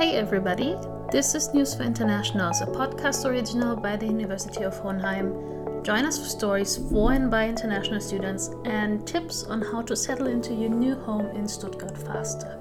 Hey 0.00 0.14
everybody, 0.16 0.78
this 1.12 1.34
is 1.34 1.52
News 1.52 1.74
for 1.74 1.82
Internationals, 1.82 2.62
a 2.62 2.66
podcast 2.66 3.26
original 3.26 3.76
by 3.76 3.96
the 3.96 4.06
University 4.06 4.64
of 4.64 4.72
Hohenheim. 4.78 5.84
Join 5.84 6.06
us 6.06 6.18
for 6.18 6.24
stories 6.24 6.78
for 6.90 7.12
and 7.12 7.30
by 7.30 7.46
international 7.46 8.00
students 8.00 8.48
and 8.64 9.06
tips 9.06 9.44
on 9.44 9.60
how 9.60 9.82
to 9.82 9.94
settle 9.94 10.28
into 10.28 10.54
your 10.54 10.70
new 10.70 10.94
home 10.94 11.26
in 11.36 11.46
Stuttgart 11.46 11.98
faster. 11.98 12.59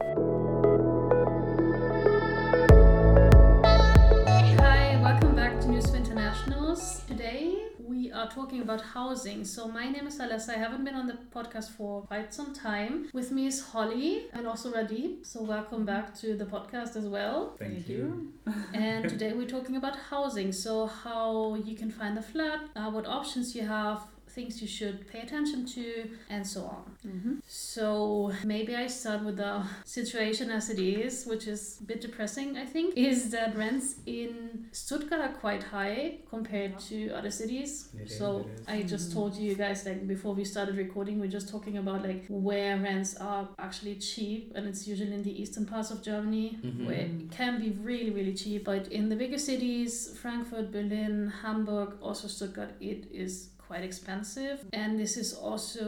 Are 8.30 8.36
talking 8.36 8.62
about 8.62 8.82
housing. 8.82 9.44
So 9.44 9.68
my 9.68 9.90
name 9.90 10.08
is 10.08 10.20
Alessa. 10.20 10.50
I 10.50 10.58
haven't 10.58 10.84
been 10.84 10.96
on 10.96 11.08
the 11.08 11.18
podcast 11.36 11.70
for 11.72 12.04
quite 12.04 12.34
some 12.34 12.54
time. 12.54 13.10
With 13.14 13.32
me 13.32 13.48
is 13.48 13.62
Holly 13.62 14.26
and 14.34 14.46
also 14.46 14.72
Radip. 14.72 15.26
So 15.26 15.42
welcome 15.42 15.86
back 15.86 16.14
to 16.20 16.36
the 16.36 16.46
podcast 16.46 16.96
as 16.96 17.06
well. 17.06 17.56
Thank, 17.58 17.74
Thank 17.74 17.90
you. 17.90 18.34
and 18.74 19.10
today 19.14 19.34
we're 19.34 19.48
talking 19.48 19.78
about 19.78 19.96
housing. 19.96 20.52
So 20.52 20.86
how 20.86 21.56
you 21.56 21.76
can 21.76 21.90
find 21.90 22.18
a 22.18 22.22
flat, 22.22 22.62
uh, 22.76 22.92
what 22.92 23.08
options 23.08 23.56
you 23.56 23.66
have, 23.66 24.02
things 24.30 24.62
you 24.62 24.68
should 24.68 25.08
pay 25.12 25.22
attention 25.22 25.66
to, 25.76 26.10
and 26.30 26.46
so 26.46 26.62
on. 26.66 26.84
Mm-hmm. 27.08 27.34
So 27.48 28.32
maybe 28.44 28.76
I 28.76 28.88
start 28.88 29.24
with 29.24 29.38
the 29.38 29.64
situation 29.86 30.52
as 30.52 30.70
it 30.70 30.80
is, 30.80 31.26
which 31.26 31.48
is 31.48 31.78
a 31.82 31.84
bit 31.84 32.02
depressing, 32.02 32.58
I 32.58 32.66
think, 32.66 32.96
is 32.96 33.32
that 33.32 33.56
rents 33.56 33.96
in 34.06 34.66
Stuttgart 34.72 35.22
are 35.22 35.34
quite 35.34 35.64
high 35.64 36.18
compared 36.30 36.80
to 36.90 37.10
other 37.12 37.32
cities. 37.32 37.90
It 37.94 38.10
is, 38.10 38.18
so 38.18 38.28
it 38.40 38.60
is. 38.62 38.68
I 38.68 38.84
just 38.84 39.10
Mhm. 39.10 39.14
told 39.14 39.36
you 39.36 39.56
guys 39.56 39.86
like 39.86 40.08
before 40.08 40.34
we 40.36 40.46
started 40.46 40.76
recording, 40.78 41.20
we're 41.20 41.36
just 41.40 41.50
talking 41.50 41.78
about 41.78 42.04
like 42.04 42.26
where 42.30 42.78
rents 42.78 43.16
are 43.18 43.50
actually 43.58 43.96
cheap, 43.96 44.52
and 44.56 44.68
it's 44.68 44.88
usually 44.88 45.14
in 45.14 45.24
the 45.24 45.42
eastern 45.42 45.66
parts 45.66 45.90
of 45.92 46.02
Germany 46.02 46.48
Mhm. 46.64 46.86
where 46.86 47.04
it 47.08 47.32
can 47.32 47.60
be 47.60 47.70
really 47.90 48.12
really 48.12 48.34
cheap. 48.34 48.66
But 48.66 48.84
in 48.92 49.10
the 49.10 49.16
bigger 49.16 49.38
cities, 49.52 50.18
Frankfurt, 50.22 50.72
Berlin, 50.72 51.32
Hamburg, 51.42 51.90
also 52.02 52.28
Stuttgart, 52.28 52.72
it 52.80 53.02
is 53.12 53.50
quite 53.70 53.84
expensive. 53.84 54.58
And 54.74 55.00
this 55.00 55.16
is 55.16 55.30
also 55.34 55.86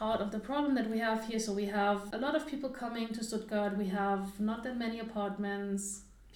part 0.00 0.20
of 0.20 0.28
the 0.32 0.40
problem 0.40 0.74
that 0.74 0.88
we 0.90 0.98
have 0.98 1.20
here. 1.28 1.38
So 1.46 1.52
we 1.52 1.66
have 1.66 1.98
a 2.12 2.18
lot 2.18 2.34
of 2.34 2.42
people 2.52 2.70
coming 2.84 3.06
to 3.16 3.20
stuttgart. 3.22 3.72
We 3.78 3.88
have 4.02 4.24
not 4.40 4.64
that 4.64 4.76
many 4.76 4.98
apartments. 4.98 5.82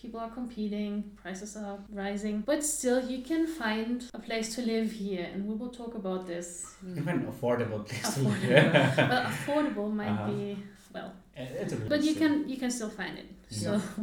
People 0.01 0.21
are 0.21 0.31
competing. 0.41 0.93
Prices 1.25 1.57
are 1.57 1.79
rising. 1.91 2.37
But 2.47 2.63
still 2.63 3.01
you 3.13 3.21
can 3.31 3.45
find 3.63 4.05
a 4.15 4.21
place 4.29 4.55
to 4.55 4.61
live 4.63 4.93
here. 4.93 5.27
And 5.33 5.41
we 5.49 5.55
will 5.61 5.71
talk 5.83 5.93
about 6.03 6.27
this. 6.33 6.49
Even 7.01 7.17
affordable 7.33 7.81
place 7.89 8.15
to 8.15 8.21
live. 8.21 8.73
Affordable. 8.73 9.09
well 9.13 9.25
affordable 9.35 9.89
might 10.01 10.11
Uh-huh. 10.15 10.31
be 10.33 10.59
well. 10.95 11.11
It's 11.37 11.73
a 11.73 11.77
but 11.93 12.01
you 12.09 12.15
can 12.21 12.33
you 12.53 12.57
can 12.63 12.71
still 12.71 12.93
find 13.01 13.15
it. 13.23 13.29
So 13.63 13.71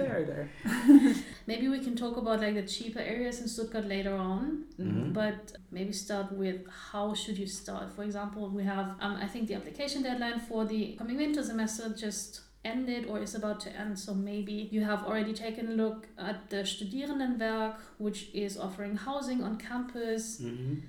There, 0.00 0.18
there. 0.30 0.46
maybe 1.46 1.68
we 1.68 1.78
can 1.78 1.94
talk 1.96 2.16
about 2.16 2.40
like 2.40 2.54
the 2.54 2.62
cheaper 2.62 2.98
areas 2.98 3.40
in 3.40 3.46
stuttgart 3.48 3.86
later 3.86 4.14
on 4.14 4.64
Mhm. 4.78 5.12
but 5.12 5.52
maybe 5.70 5.92
start 5.92 6.32
with 6.32 6.60
how 6.92 7.14
should 7.14 7.38
you 7.38 7.46
start 7.46 7.86
for 7.96 8.02
example 8.04 8.48
we 8.58 8.64
have 8.64 8.86
um, 9.00 9.14
i 9.24 9.26
think 9.26 9.46
the 9.48 9.54
application 9.54 10.02
deadline 10.02 10.40
for 10.48 10.64
the 10.72 10.82
coming 10.98 11.16
winter 11.16 11.42
semester 11.42 11.84
just 12.06 12.40
ended 12.64 13.06
or 13.06 13.20
is 13.20 13.34
about 13.36 13.60
to 13.60 13.70
end 13.82 13.96
so 13.96 14.12
maybe 14.12 14.68
you 14.72 14.82
have 14.84 15.04
already 15.04 15.32
taken 15.32 15.68
a 15.68 15.74
look 15.82 16.08
at 16.18 16.50
the 16.50 16.62
studierendenwerk 16.72 17.76
which 17.98 18.28
is 18.34 18.58
offering 18.58 18.96
housing 18.96 19.42
on 19.42 19.56
campus 19.56 20.40
Mhm. 20.40 20.82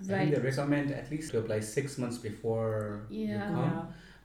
I 0.00 0.02
think 0.02 0.10
right 0.18 0.30
they 0.34 0.40
recommend 0.40 0.90
at 0.92 1.10
least 1.10 1.30
to 1.32 1.38
apply 1.40 1.60
six 1.60 1.98
months 1.98 2.16
before 2.16 3.02
you 3.10 3.28
come. 3.38 3.56
Yeah. 3.58 3.82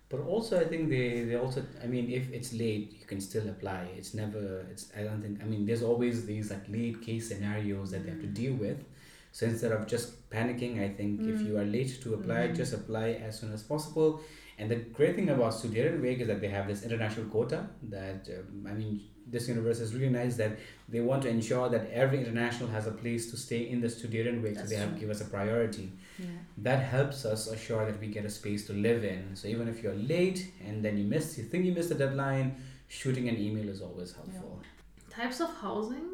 But 0.09 0.19
also, 0.21 0.59
I 0.59 0.65
think 0.65 0.89
they, 0.89 1.23
they 1.23 1.35
also, 1.35 1.63
I 1.83 1.87
mean, 1.87 2.11
if 2.11 2.31
it's 2.31 2.53
late, 2.53 2.95
you 2.99 3.05
can 3.07 3.19
still 3.19 3.49
apply. 3.49 3.89
It's 3.97 4.13
never, 4.13 4.65
it's, 4.71 4.91
I 4.97 5.01
don't 5.03 5.21
think, 5.21 5.41
I 5.41 5.45
mean, 5.45 5.65
there's 5.65 5.81
always 5.81 6.25
these 6.25 6.51
like 6.51 6.69
late 6.69 7.01
case 7.01 7.29
scenarios 7.29 7.91
that 7.91 8.03
they 8.03 8.11
have 8.11 8.21
to 8.21 8.27
deal 8.27 8.53
with. 8.53 8.83
So 9.31 9.47
instead 9.47 9.71
of 9.71 9.87
just 9.87 10.29
panicking, 10.29 10.79
I 10.81 10.89
think 10.89 11.21
if 11.27 11.39
Mm. 11.41 11.45
you 11.47 11.57
are 11.57 11.65
late 11.65 11.99
to 12.03 12.13
apply, 12.13 12.47
Mhm. 12.49 12.55
just 12.55 12.73
apply 12.73 13.07
as 13.27 13.39
soon 13.39 13.51
as 13.51 13.63
possible. 13.63 14.21
And 14.57 14.69
the 14.71 14.77
great 14.97 15.15
thing 15.15 15.29
about 15.29 15.53
Studierendenwerk 15.53 16.19
is 16.21 16.27
that 16.27 16.39
they 16.39 16.49
have 16.49 16.67
this 16.67 16.83
international 16.83 17.25
quota 17.25 17.67
that, 17.89 18.29
um, 18.37 18.65
I 18.67 18.73
mean, 18.73 19.01
this 19.27 19.47
university 19.47 19.85
is 19.85 19.93
really 19.95 20.09
nice 20.09 20.35
that 20.37 20.57
they 20.87 20.99
want 21.01 21.23
to 21.23 21.29
ensure 21.29 21.67
that 21.69 21.89
every 21.91 22.19
international 22.19 22.69
has 22.69 22.85
a 22.87 22.91
place 22.91 23.29
to 23.31 23.37
stay 23.37 23.69
in 23.69 23.81
the 23.81 23.87
Studierendenwerk, 23.87 24.53
so 24.53 24.59
That's 24.59 24.69
they 24.69 24.75
have 24.75 24.89
true. 24.91 24.99
give 24.99 25.09
us 25.09 25.21
a 25.21 25.25
priority 25.25 25.91
Yeah. 26.19 26.25
that 26.59 26.79
helps 26.83 27.25
us 27.25 27.47
assure 27.47 27.85
that 27.89 27.99
we 27.99 28.07
get 28.07 28.23
a 28.25 28.29
space 28.29 28.67
to 28.67 28.73
live 28.73 29.03
in. 29.03 29.35
So 29.35 29.47
even 29.47 29.67
if 29.67 29.81
you're 29.81 29.95
late 29.95 30.51
and 30.67 30.83
then 30.85 30.97
you 30.97 31.05
miss, 31.05 31.37
you 31.37 31.43
think 31.43 31.65
you 31.65 31.73
missed 31.73 31.89
the 31.89 31.95
deadline, 31.95 32.55
shooting 32.87 33.27
an 33.29 33.37
email 33.37 33.67
is 33.69 33.81
always 33.81 34.13
helpful. 34.13 34.61
types 35.09 35.39
of 35.39 35.49
housing 35.61 36.07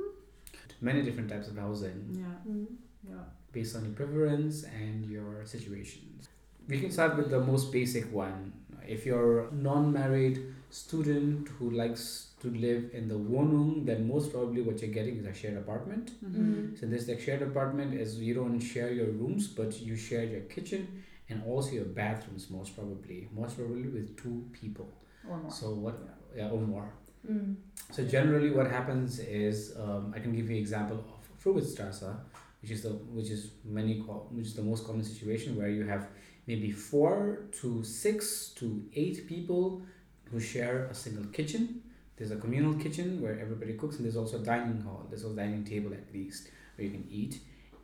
Many 0.79 1.01
different 1.03 1.29
types 1.29 1.47
of 1.47 1.57
housing 1.57 1.99
Yeah. 2.21 2.51
Mm. 2.51 2.65
Yeah. 3.07 3.23
based 3.51 3.75
on 3.75 3.83
your 3.85 3.93
preference 3.93 4.63
and 4.63 5.05
your 5.05 5.45
situations. 5.45 6.29
We 6.67 6.79
can 6.79 6.91
start 6.91 7.17
with 7.17 7.29
the 7.29 7.39
most 7.51 7.71
basic 7.71 8.05
one. 8.13 8.53
If 8.87 9.05
you're 9.05 9.49
non-married 9.51 10.37
student 10.71 11.49
who 11.59 11.69
likes 11.71 12.31
to 12.41 12.49
live 12.49 12.89
in 12.93 13.07
the 13.07 13.15
Wohnung, 13.15 13.85
then 13.85 14.07
most 14.07 14.31
probably 14.31 14.61
what 14.61 14.81
you're 14.81 14.91
getting 14.91 15.17
is 15.17 15.25
a 15.25 15.33
shared 15.33 15.57
apartment. 15.57 16.11
Mhm. 16.23 16.79
So 16.79 16.87
this 16.87 17.07
like 17.07 17.19
shared 17.19 17.41
apartment 17.41 17.93
is 17.93 18.19
you 18.19 18.33
don't 18.33 18.59
share 18.59 18.91
your 18.91 19.11
rooms, 19.21 19.47
but 19.47 19.79
you 19.81 19.95
share 19.95 20.23
your 20.23 20.41
kitchen 20.41 20.87
and 21.29 21.43
also 21.43 21.71
your 21.73 21.85
bathrooms 21.85 22.49
most 22.49 22.75
probably, 22.75 23.29
most 23.33 23.57
probably 23.57 23.87
with 23.97 24.15
two 24.17 24.37
people. 24.53 24.89
Or 25.29 25.37
more. 25.37 25.51
So 25.51 25.73
what, 25.73 25.95
yeah, 26.35 26.49
or 26.49 26.61
more. 26.61 26.89
Mm. 27.29 27.55
So 27.91 28.03
generally, 28.03 28.51
what 28.51 28.67
happens 28.71 29.19
is 29.19 29.75
um, 29.77 30.13
I 30.15 30.19
can 30.19 30.33
give 30.35 30.49
you 30.49 30.57
example 30.57 30.97
of 31.13 31.43
Fruwirthstrasse, 31.43 32.15
which 32.61 32.71
is 32.71 32.81
the 32.83 32.89
which 32.89 33.29
is 33.29 33.51
many 33.65 33.99
which 33.99 34.47
is 34.47 34.55
the 34.55 34.63
most 34.63 34.85
common 34.87 35.03
situation 35.03 35.55
where 35.55 35.69
you 35.69 35.83
have 35.83 36.07
maybe 36.47 36.71
four 36.71 37.45
to 37.59 37.83
six 37.83 38.49
to 38.59 38.83
eight 38.95 39.27
people 39.27 39.83
who 40.31 40.39
share 40.39 40.85
a 40.85 40.93
single 40.93 41.25
kitchen. 41.25 41.81
There's 42.17 42.31
a 42.31 42.35
communal 42.35 42.75
kitchen 42.75 43.21
where 43.21 43.39
everybody 43.39 43.73
cooks, 43.73 43.95
and 43.95 44.05
there's 44.05 44.17
also 44.17 44.37
a 44.39 44.43
dining 44.43 44.81
hall. 44.81 45.05
There's 45.09 45.25
a 45.25 45.29
dining 45.29 45.63
table 45.63 45.93
at 45.93 46.13
least 46.13 46.49
where 46.75 46.85
you 46.85 46.91
can 46.91 47.07
eat, 47.09 47.39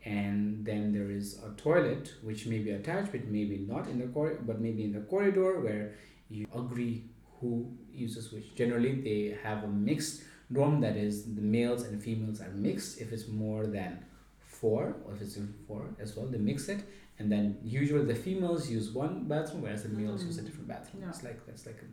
and 0.05 0.65
then 0.65 0.93
there 0.93 1.09
is 1.09 1.39
a 1.43 1.49
toilet 1.61 2.13
which 2.21 2.45
may 2.45 2.59
be 2.59 2.71
attached, 2.71 3.11
but 3.11 3.25
maybe 3.25 3.57
not 3.57 3.87
in 3.87 3.99
the 3.99 4.07
cor- 4.07 4.39
but 4.45 4.61
maybe 4.61 4.83
in 4.83 4.93
the 4.93 5.01
corridor 5.01 5.59
where 5.59 5.95
you 6.29 6.45
agree 6.55 7.03
who 7.39 7.71
uses 7.91 8.31
which. 8.31 8.55
Generally, 8.55 9.01
they 9.01 9.37
have 9.43 9.63
a 9.63 9.67
mixed 9.67 10.23
dorm 10.51 10.79
that 10.81 10.95
is 10.95 11.35
the 11.35 11.41
males 11.41 11.83
and 11.83 12.01
females 12.01 12.41
are 12.41 12.49
mixed. 12.49 13.01
If 13.01 13.11
it's 13.11 13.27
more 13.27 13.65
than 13.67 13.99
four, 14.39 14.95
or 15.05 15.13
if 15.13 15.21
it's 15.21 15.37
four 15.67 15.85
as 15.99 16.15
well, 16.15 16.27
they 16.27 16.37
mix 16.37 16.69
it. 16.69 16.83
And 17.19 17.31
then 17.31 17.57
usually 17.63 18.05
the 18.05 18.15
females 18.15 18.69
use 18.69 18.91
one 18.91 19.27
bathroom, 19.27 19.63
whereas 19.63 19.83
the 19.83 19.89
males 19.89 20.21
mm-hmm. 20.21 20.29
use 20.29 20.37
a 20.37 20.43
different 20.43 20.67
bathroom. 20.67 21.03
Yeah. 21.03 21.09
It's 21.09 21.23
like 21.23 21.45
that's 21.45 21.65
like 21.65 21.79
a. 21.81 21.87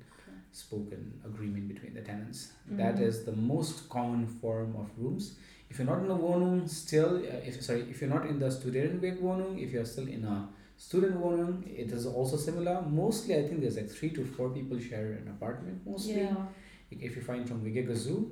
spoken 0.55 1.21
agreement 1.25 1.69
between 1.69 1.95
the 1.95 2.03
tenants. 2.03 2.53
That 2.83 2.97
Mhm. 2.97 3.09
is 3.09 3.25
the 3.25 3.37
most 3.53 3.89
common 3.89 4.27
form 4.27 4.77
of 4.77 4.91
rooms. 4.99 5.37
If 5.71 5.79
you're 5.79 5.87
not 5.93 6.05
in 6.05 6.11
a 6.11 6.19
Wohnung, 6.27 6.69
still, 6.69 7.17
uh, 7.17 7.49
if 7.49 7.63
sorry, 7.63 7.83
if 7.93 8.01
you're 8.01 8.15
not 8.17 8.27
in 8.27 8.39
the 8.39 8.51
Studierendenwerk 8.59 9.19
Wohnung, 9.21 9.63
if 9.65 9.73
you're 9.73 9.91
still 9.95 10.09
in 10.17 10.25
a 10.25 10.49
student 10.77 11.17
Wohnung, 11.23 11.55
it 11.85 11.91
is 11.93 12.07
also 12.07 12.37
similar. 12.37 12.77
Mostly, 12.83 13.35
I 13.41 13.43
think 13.49 13.61
there's 13.63 13.77
like 13.77 13.91
three 13.91 14.11
to 14.11 14.25
four 14.25 14.51
people 14.51 14.79
share 14.79 15.13
an 15.13 15.29
apartment. 15.37 15.85
Mostly, 15.87 16.23
yeah 16.23 16.47
if 17.01 17.17
you 17.17 17.23
find 17.23 17.49
from 17.49 17.65
WG-gesucht, 17.65 18.31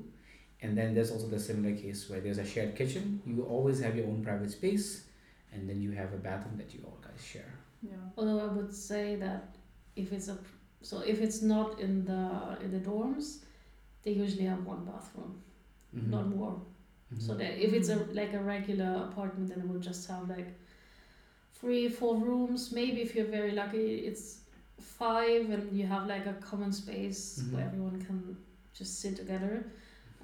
and 0.60 0.76
then 0.78 0.94
there's 0.94 1.10
also 1.10 1.26
the 1.26 1.38
similar 1.38 1.74
case 1.74 2.08
where 2.08 2.20
there's 2.20 2.38
a 2.38 2.44
shared 2.44 2.76
kitchen. 2.76 3.20
You 3.26 3.42
always 3.42 3.80
have 3.80 3.96
your 3.96 4.06
own 4.06 4.22
private 4.22 4.50
space, 4.50 5.06
and 5.52 5.68
then 5.68 5.80
you 5.80 5.90
have 5.92 6.12
a 6.12 6.16
bathroom 6.16 6.56
that 6.58 6.72
you 6.74 6.80
all 6.84 6.98
guys 7.02 7.24
share. 7.24 7.52
Yeah. 7.82 7.96
Although 8.16 8.40
I 8.40 8.52
would 8.52 8.72
say 8.72 9.16
that 9.16 9.56
if 9.96 10.12
it's 10.12 10.28
a 10.28 10.38
so 10.82 11.00
if 11.00 11.20
it's 11.20 11.42
not 11.42 11.80
in 11.80 12.04
the 12.04 12.58
in 12.62 12.70
the 12.72 12.80
dorms, 12.90 13.44
they 14.02 14.12
usually 14.12 14.44
have 14.44 14.64
one 14.66 14.84
bathroom, 14.84 15.40
Mhm. 15.94 16.10
not 16.10 16.28
more. 16.28 16.60
So 17.18 17.34
Mhm. 17.34 17.38
that 17.38 17.64
if 17.66 17.72
it's 17.72 17.88
a 17.88 17.96
like 18.20 18.32
a 18.34 18.42
regular 18.42 18.92
apartment, 19.08 19.48
then 19.50 19.60
it 19.60 19.68
will 19.68 19.80
just 19.90 20.08
have 20.08 20.28
like 20.28 20.50
three, 21.52 21.88
four 21.88 22.16
rooms. 22.16 22.72
Maybe 22.72 23.02
if 23.02 23.14
you're 23.14 23.26
very 23.40 23.52
lucky, 23.52 24.06
it's 24.06 24.40
five, 24.80 25.50
and 25.50 25.72
you 25.78 25.86
have 25.86 26.06
like 26.06 26.26
a 26.26 26.34
common 26.34 26.72
space 26.72 27.44
where 27.50 27.62
Mhm. 27.64 27.66
everyone 27.68 28.02
can 28.02 28.36
just 28.74 29.00
sit 29.00 29.16
together. 29.16 29.64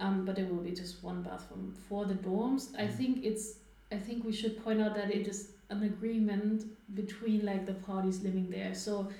Um, 0.01 0.25
but 0.25 0.39
it 0.39 0.49
will 0.49 0.63
be 0.63 0.73
just 0.73 1.03
one 1.03 1.23
bathroom 1.23 1.73
for 1.89 2.05
the 2.07 2.15
dorms. 2.15 2.75
I 2.79 2.87
Mhm. 2.87 2.97
think 2.97 3.25
it's. 3.25 3.47
I 3.91 3.99
think 3.99 4.25
we 4.25 4.33
should 4.33 4.63
point 4.65 4.81
out 4.81 4.95
that 4.95 5.11
it 5.15 5.27
is 5.27 5.53
an 5.71 5.83
agreement 5.83 6.65
between 6.95 7.45
like 7.45 7.65
the 7.67 7.75
parties 7.75 8.23
living 8.23 8.51
there. 8.51 8.75
So 8.75 9.11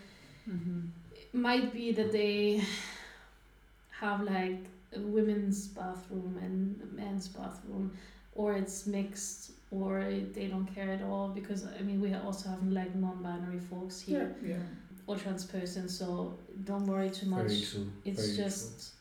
Mm-hmm. 0.49 0.81
It 1.33 1.39
might 1.39 1.73
be 1.73 1.93
that 1.93 2.13
they 2.13 2.63
have 3.91 4.23
like 4.23 4.61
a 4.95 5.01
women's 5.01 5.67
bathroom 5.69 6.39
and 6.43 6.81
a 6.83 6.87
men's 7.01 7.29
bathroom 7.29 7.93
or 8.35 8.55
it's 8.55 8.87
mixed 8.87 9.53
or 9.71 10.05
they 10.35 10.47
don't 10.47 10.67
care 10.75 10.91
at 10.91 11.03
all 11.03 11.29
because 11.29 11.67
i 11.79 11.83
mean 11.83 12.01
we 12.01 12.15
also 12.15 12.49
have 12.49 12.63
like 12.81 12.95
non-binary 12.95 13.61
folks 13.71 14.01
here 14.01 14.35
yeah. 14.45 14.57
or 15.07 15.17
trans 15.17 15.45
persons 15.45 15.97
so 15.99 16.39
don't 16.65 16.87
worry 16.87 17.11
too 17.11 17.27
much 17.27 17.47
Very 17.49 17.61
true. 17.61 17.87
it's 18.05 18.25
very 18.27 18.37
just 18.37 18.93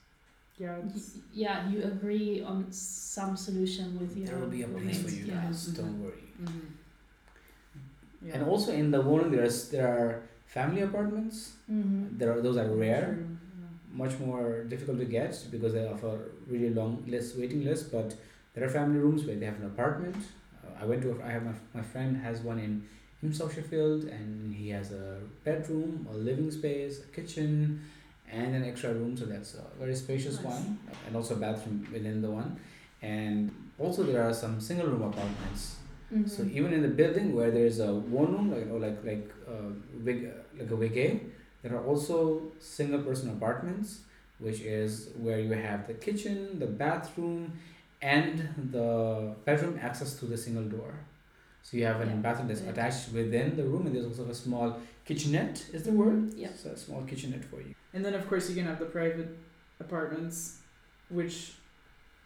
Yeah. 0.60 0.78
y- 0.82 0.92
It's, 0.96 1.10
yeah, 1.44 1.70
you 1.72 1.80
agree 1.94 2.42
on 2.52 2.60
some 2.72 3.38
solution 3.38 3.88
with 4.02 4.18
your 4.18 4.26
There 4.28 4.40
will 4.42 4.50
be 4.60 4.64
a 4.64 4.68
place 4.68 5.00
for 5.04 5.12
you 5.20 5.26
Yeah. 5.30 5.46
guys. 5.46 5.60
Don't 5.80 5.98
worry. 6.04 6.26
mhm. 6.42 6.66
Yeah. 8.26 8.34
And 8.36 8.42
also 8.52 8.70
in 8.82 8.90
the 8.96 8.98
Wohnung, 9.08 9.30
there's 9.36 9.70
there 9.70 9.88
are 9.88 10.10
family 10.48 10.82
apartments. 10.82 11.54
Mm-hmm. 11.72 12.18
There 12.18 12.32
are 12.34 12.42
those 12.42 12.58
are 12.58 12.68
rare. 12.70 13.16
True, 13.16 13.38
much 13.92 14.18
more 14.20 14.64
difficult 14.66 15.00
to 15.00 15.06
get 15.06 15.34
because 15.50 15.74
they 15.74 15.88
offer 15.88 16.32
really 16.48 16.70
long 16.70 17.04
list 17.08 17.36
waiting 17.38 17.64
list 17.66 17.92
but 17.92 18.14
there 18.54 18.64
are 18.64 18.70
family 18.70 19.00
rooms 19.00 19.24
where 19.26 19.36
they 19.36 19.46
have 19.46 19.60
an 19.60 19.66
apartment 19.66 20.16
uh, 20.64 20.84
i 20.84 20.86
went 20.86 21.02
to 21.02 21.10
a, 21.12 21.26
i 21.26 21.32
have 21.32 21.44
my, 21.44 21.54
my 21.74 21.82
friend 21.82 22.16
has 22.18 22.42
one 22.42 22.60
in 22.60 23.34
south 23.34 23.56
sheffield 23.56 24.04
and 24.04 24.54
he 24.54 24.70
has 24.70 24.92
a 24.92 25.18
bedroom 25.44 26.08
a 26.12 26.14
living 26.16 26.52
space 26.52 27.00
a 27.00 27.08
kitchen 27.16 27.82
and 28.32 28.56
an 28.56 28.64
extra 28.64 28.94
room 28.94 29.18
so 29.18 29.26
that's 29.26 29.56
a 29.56 29.64
very 29.80 29.96
spacious 29.96 30.36
Nice. 30.36 30.46
one 30.46 30.80
and 31.08 31.16
also 31.16 31.34
a 31.36 31.38
bathroom 31.38 31.88
within 31.92 32.22
the 32.22 32.30
one 32.30 32.60
and 33.02 33.52
also 33.80 34.04
there 34.04 34.22
are 34.22 34.34
some 34.34 34.62
single 34.62 34.88
room 34.88 35.02
apartments 35.02 35.78
Mm-hmm. 36.14 36.28
so 36.28 36.44
even 36.44 36.72
in 36.74 36.82
the 36.82 36.88
building 36.88 37.36
where 37.36 37.52
there 37.52 37.66
is 37.66 37.80
a 37.82 37.94
one 37.94 38.32
room 38.32 38.52
like 38.52 38.68
or 38.72 38.80
like 38.80 39.04
like 39.04 39.30
uh, 39.48 39.70
wig, 40.06 40.32
like 40.58 40.68
a 40.70 40.74
WG, 40.74 41.20
there 41.62 41.76
are 41.76 41.86
also 41.86 42.44
single 42.60 43.02
person 43.02 43.30
apartments, 43.30 44.02
which 44.40 44.62
is 44.62 45.10
where 45.18 45.40
you 45.40 45.52
have 45.52 45.86
the 45.88 45.94
kitchen, 45.94 46.60
the 46.60 46.66
bathroom, 46.84 47.52
and 48.02 48.48
the 48.72 49.36
bedroom 49.44 49.78
access 49.82 50.14
to 50.20 50.26
the 50.26 50.38
single 50.38 50.64
door. 50.64 50.94
So 51.62 51.76
you 51.76 51.84
have 51.84 52.00
a 52.00 52.06
Yeah. 52.06 52.16
bathroom 52.26 52.48
that's 52.48 52.62
Yeah. 52.64 52.70
attached 52.72 53.12
within 53.12 53.58
the 53.58 53.66
room, 53.72 53.86
and 53.88 53.94
there's 53.94 54.06
also 54.06 54.30
a 54.30 54.34
small 54.46 54.80
kitchenette. 55.04 55.58
Is 55.74 55.84
the 55.84 55.92
word? 55.92 56.34
Yeah. 56.36 56.54
So 56.56 56.70
a 56.70 56.78
small 56.78 57.02
kitchenette 57.04 57.44
for 57.44 57.60
you. 57.62 57.74
And 57.94 58.06
then 58.06 58.14
of 58.14 58.24
course 58.30 58.48
you 58.50 58.56
can 58.56 58.66
have 58.72 58.80
the 58.80 58.86
private 59.00 59.30
apartments, 59.82 60.60
which 61.10 61.36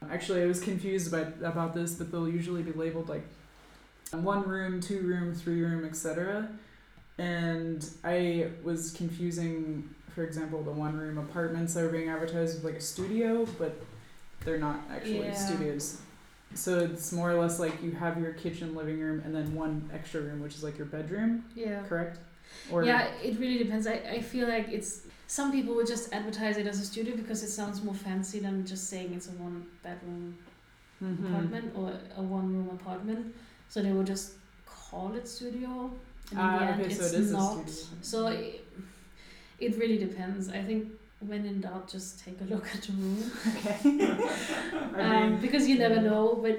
actually 0.09 0.41
I 0.43 0.45
was 0.45 0.59
confused 0.59 1.07
about 1.11 1.29
about 1.51 1.73
this, 1.73 1.95
but 1.95 2.11
they'll 2.11 2.29
usually 2.29 2.61
be 2.63 2.73
labeled 2.73 3.09
like 3.09 3.25
one 4.17 4.47
room, 4.47 4.81
two 4.81 4.99
room, 5.01 5.33
three 5.33 5.61
room, 5.63 5.85
etc. 5.85 6.47
And 7.17 7.87
I 8.03 8.49
was 8.63 8.91
confusing, 8.91 9.89
for 10.13 10.23
example, 10.23 10.63
the 10.63 10.71
one 10.71 10.97
room 10.97 11.17
apartments 11.17 11.73
that 11.73 11.83
were 11.83 11.89
being 11.89 12.09
advertised 12.09 12.55
with 12.55 12.65
like 12.73 12.75
a 12.81 12.83
studio, 12.85 13.45
but 13.57 13.75
they're 14.43 14.57
not 14.59 14.81
actually 14.91 15.27
Yeah. 15.27 15.33
studios. 15.33 16.01
So 16.53 16.79
it's 16.79 17.11
more 17.13 17.31
or 17.31 17.39
less 17.39 17.59
like 17.59 17.81
you 17.81 17.91
have 17.91 18.19
your 18.19 18.33
kitchen, 18.33 18.75
living 18.75 18.99
room, 18.99 19.21
and 19.23 19.33
then 19.33 19.53
one 19.55 19.89
extra 19.93 20.19
room, 20.21 20.41
which 20.41 20.55
is 20.55 20.63
like 20.63 20.77
your 20.77 20.87
bedroom, 20.87 21.45
Yeah. 21.55 21.83
correct? 21.83 22.19
Or 22.69 22.83
yeah, 22.83 23.05
it 23.23 23.39
really 23.39 23.59
depends. 23.59 23.87
I, 23.87 23.93
I 23.93 24.21
feel 24.21 24.47
like 24.49 24.67
it's 24.69 25.03
some 25.27 25.53
people 25.53 25.73
would 25.75 25.87
just 25.87 26.11
advertise 26.13 26.57
it 26.57 26.67
as 26.67 26.81
a 26.81 26.85
studio 26.85 27.15
because 27.15 27.41
it 27.43 27.49
sounds 27.49 27.81
more 27.81 27.93
fancy 27.95 28.39
than 28.39 28.65
just 28.65 28.89
saying 28.89 29.13
it's 29.13 29.27
a 29.27 29.31
one 29.31 29.65
bedroom 29.83 30.37
Mhm. 31.01 31.25
apartment 31.29 31.71
or 31.75 31.93
a 32.17 32.21
one 32.21 32.53
room 32.53 32.69
apartment. 32.69 33.33
So 33.71 33.81
they 33.81 33.93
would 33.93 34.05
just 34.15 34.33
call 34.65 35.13
it 35.15 35.25
studio. 35.27 35.89
And 36.31 36.39
in 36.39 36.45
Ah, 36.45 36.59
the 36.59 36.65
end, 36.73 36.81
okay, 36.81 36.93
so 36.93 37.03
it's 37.05 37.13
it 37.13 37.19
is 37.21 37.31
a 37.31 37.37
not. 37.37 37.69
So 38.01 38.27
it, 38.27 38.65
it 39.59 39.77
really 39.77 39.97
depends. 39.97 40.49
I 40.49 40.61
think 40.61 40.87
when 41.19 41.45
in 41.45 41.61
doubt, 41.61 41.87
just 41.87 42.23
take 42.25 42.37
a 42.41 42.43
look 42.53 42.67
at 42.75 42.81
the 42.81 42.93
room. 42.93 43.31
Okay. 43.55 43.77
Um, 45.01 45.31
mean, 45.31 45.39
because 45.41 45.67
you 45.69 45.77
never 45.79 46.01
know. 46.01 46.37
But 46.45 46.57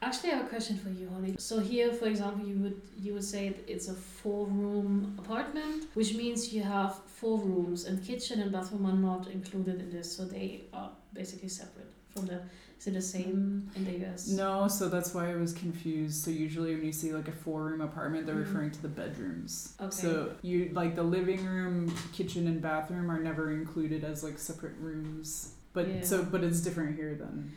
actually, 0.00 0.30
I 0.32 0.36
have 0.36 0.46
a 0.46 0.48
question 0.48 0.78
for 0.78 0.88
you, 0.88 1.06
Holly. 1.10 1.34
So 1.38 1.60
here, 1.60 1.92
for 1.92 2.06
example, 2.06 2.46
you 2.48 2.56
would 2.64 2.80
you 3.04 3.12
would 3.14 3.28
say 3.34 3.50
that 3.50 3.64
it's 3.74 3.88
a 3.88 3.94
four 3.94 4.46
room 4.46 5.14
apartment, 5.18 5.84
which 6.00 6.14
means 6.14 6.52
you 6.54 6.62
have 6.62 6.92
four 7.20 7.38
rooms, 7.38 7.84
and 7.84 8.02
kitchen 8.10 8.40
and 8.40 8.50
bathroom 8.50 8.86
are 8.86 9.00
not 9.10 9.28
included 9.38 9.76
in 9.84 9.90
this, 9.96 10.16
so 10.16 10.24
they 10.24 10.48
are 10.72 10.90
basically 11.12 11.50
separate 11.60 11.92
from 12.14 12.24
the. 12.26 12.40
Is 12.84 12.88
it 12.88 12.94
the 12.96 13.00
same 13.00 13.70
in 13.76 13.84
the 13.86 14.04
US? 14.04 14.28
No, 14.28 14.68
so 14.68 14.90
that's 14.90 15.14
why 15.14 15.30
I 15.32 15.36
was 15.36 15.54
confused. 15.54 16.22
So 16.22 16.30
usually 16.30 16.74
when 16.74 16.84
you 16.84 16.92
see 16.92 17.14
like 17.14 17.28
a 17.28 17.32
four 17.32 17.64
room 17.64 17.80
apartment, 17.80 18.26
they're 18.26 18.34
Mhm. 18.34 18.40
referring 18.46 18.70
to 18.72 18.82
the 18.82 18.88
bedrooms. 18.88 19.72
Okay. 19.80 19.90
So 19.90 20.32
you 20.42 20.68
like 20.74 20.94
the 20.94 21.02
living 21.02 21.46
room, 21.46 21.90
kitchen, 22.12 22.46
and 22.46 22.60
bathroom 22.60 23.10
are 23.10 23.22
never 23.22 23.52
included 23.52 24.04
as 24.04 24.22
like 24.22 24.38
separate 24.38 24.76
rooms. 24.78 25.54
But 25.72 25.88
Yeah. 25.88 26.02
so 26.02 26.24
but 26.24 26.44
it's 26.44 26.60
different 26.60 26.96
here 26.96 27.14
then. 27.14 27.50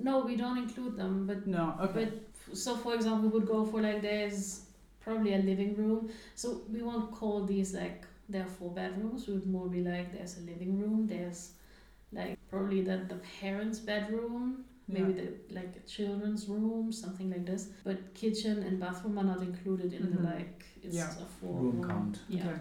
No, 0.00 0.24
we 0.24 0.34
don't 0.34 0.58
include 0.58 0.96
them, 0.96 1.28
but 1.28 1.46
No, 1.46 1.76
okay. 1.82 2.06
But 2.06 2.56
so, 2.56 2.74
for 2.76 2.94
example, 2.94 3.28
we 3.30 3.38
would 3.38 3.46
go 3.46 3.64
for 3.64 3.80
like 3.80 4.02
there's 4.02 4.62
probably 4.98 5.34
a 5.34 5.38
living 5.38 5.76
room. 5.76 6.08
So 6.34 6.62
we 6.72 6.82
won't 6.82 7.12
call 7.12 7.44
these 7.44 7.72
like 7.72 8.04
there 8.28 8.42
are 8.42 8.52
four 8.58 8.72
bedrooms. 8.72 9.28
We 9.28 9.34
would 9.34 9.46
more 9.46 9.68
be 9.68 9.82
like 9.84 10.10
there's 10.12 10.38
a 10.38 10.40
living 10.40 10.76
room. 10.80 11.06
There's 11.06 11.52
like 12.12 12.38
probably 12.50 12.82
the 12.82 12.96
the 13.08 13.20
parents' 13.40 13.78
bedroom. 13.78 14.64
Maybe 14.88 15.12
Yeah. 15.12 15.20
the 15.48 15.54
like 15.54 15.72
a 15.76 15.88
children's 15.88 16.48
room, 16.48 16.90
something 16.92 17.30
like 17.30 17.46
this. 17.46 17.68
But 17.84 18.12
kitchen 18.14 18.62
and 18.64 18.80
bathroom 18.80 19.18
are 19.20 19.24
not 19.32 19.40
included 19.40 19.92
in 19.92 20.02
Mhm. 20.02 20.16
the 20.16 20.22
like 20.34 20.64
it's 20.82 20.96
Yeah. 20.96 21.10
a 21.24 21.26
four 21.40 21.60
Room 21.62 21.84
count. 21.84 22.18
Yeah. 22.28 22.46
Okay. 22.48 22.58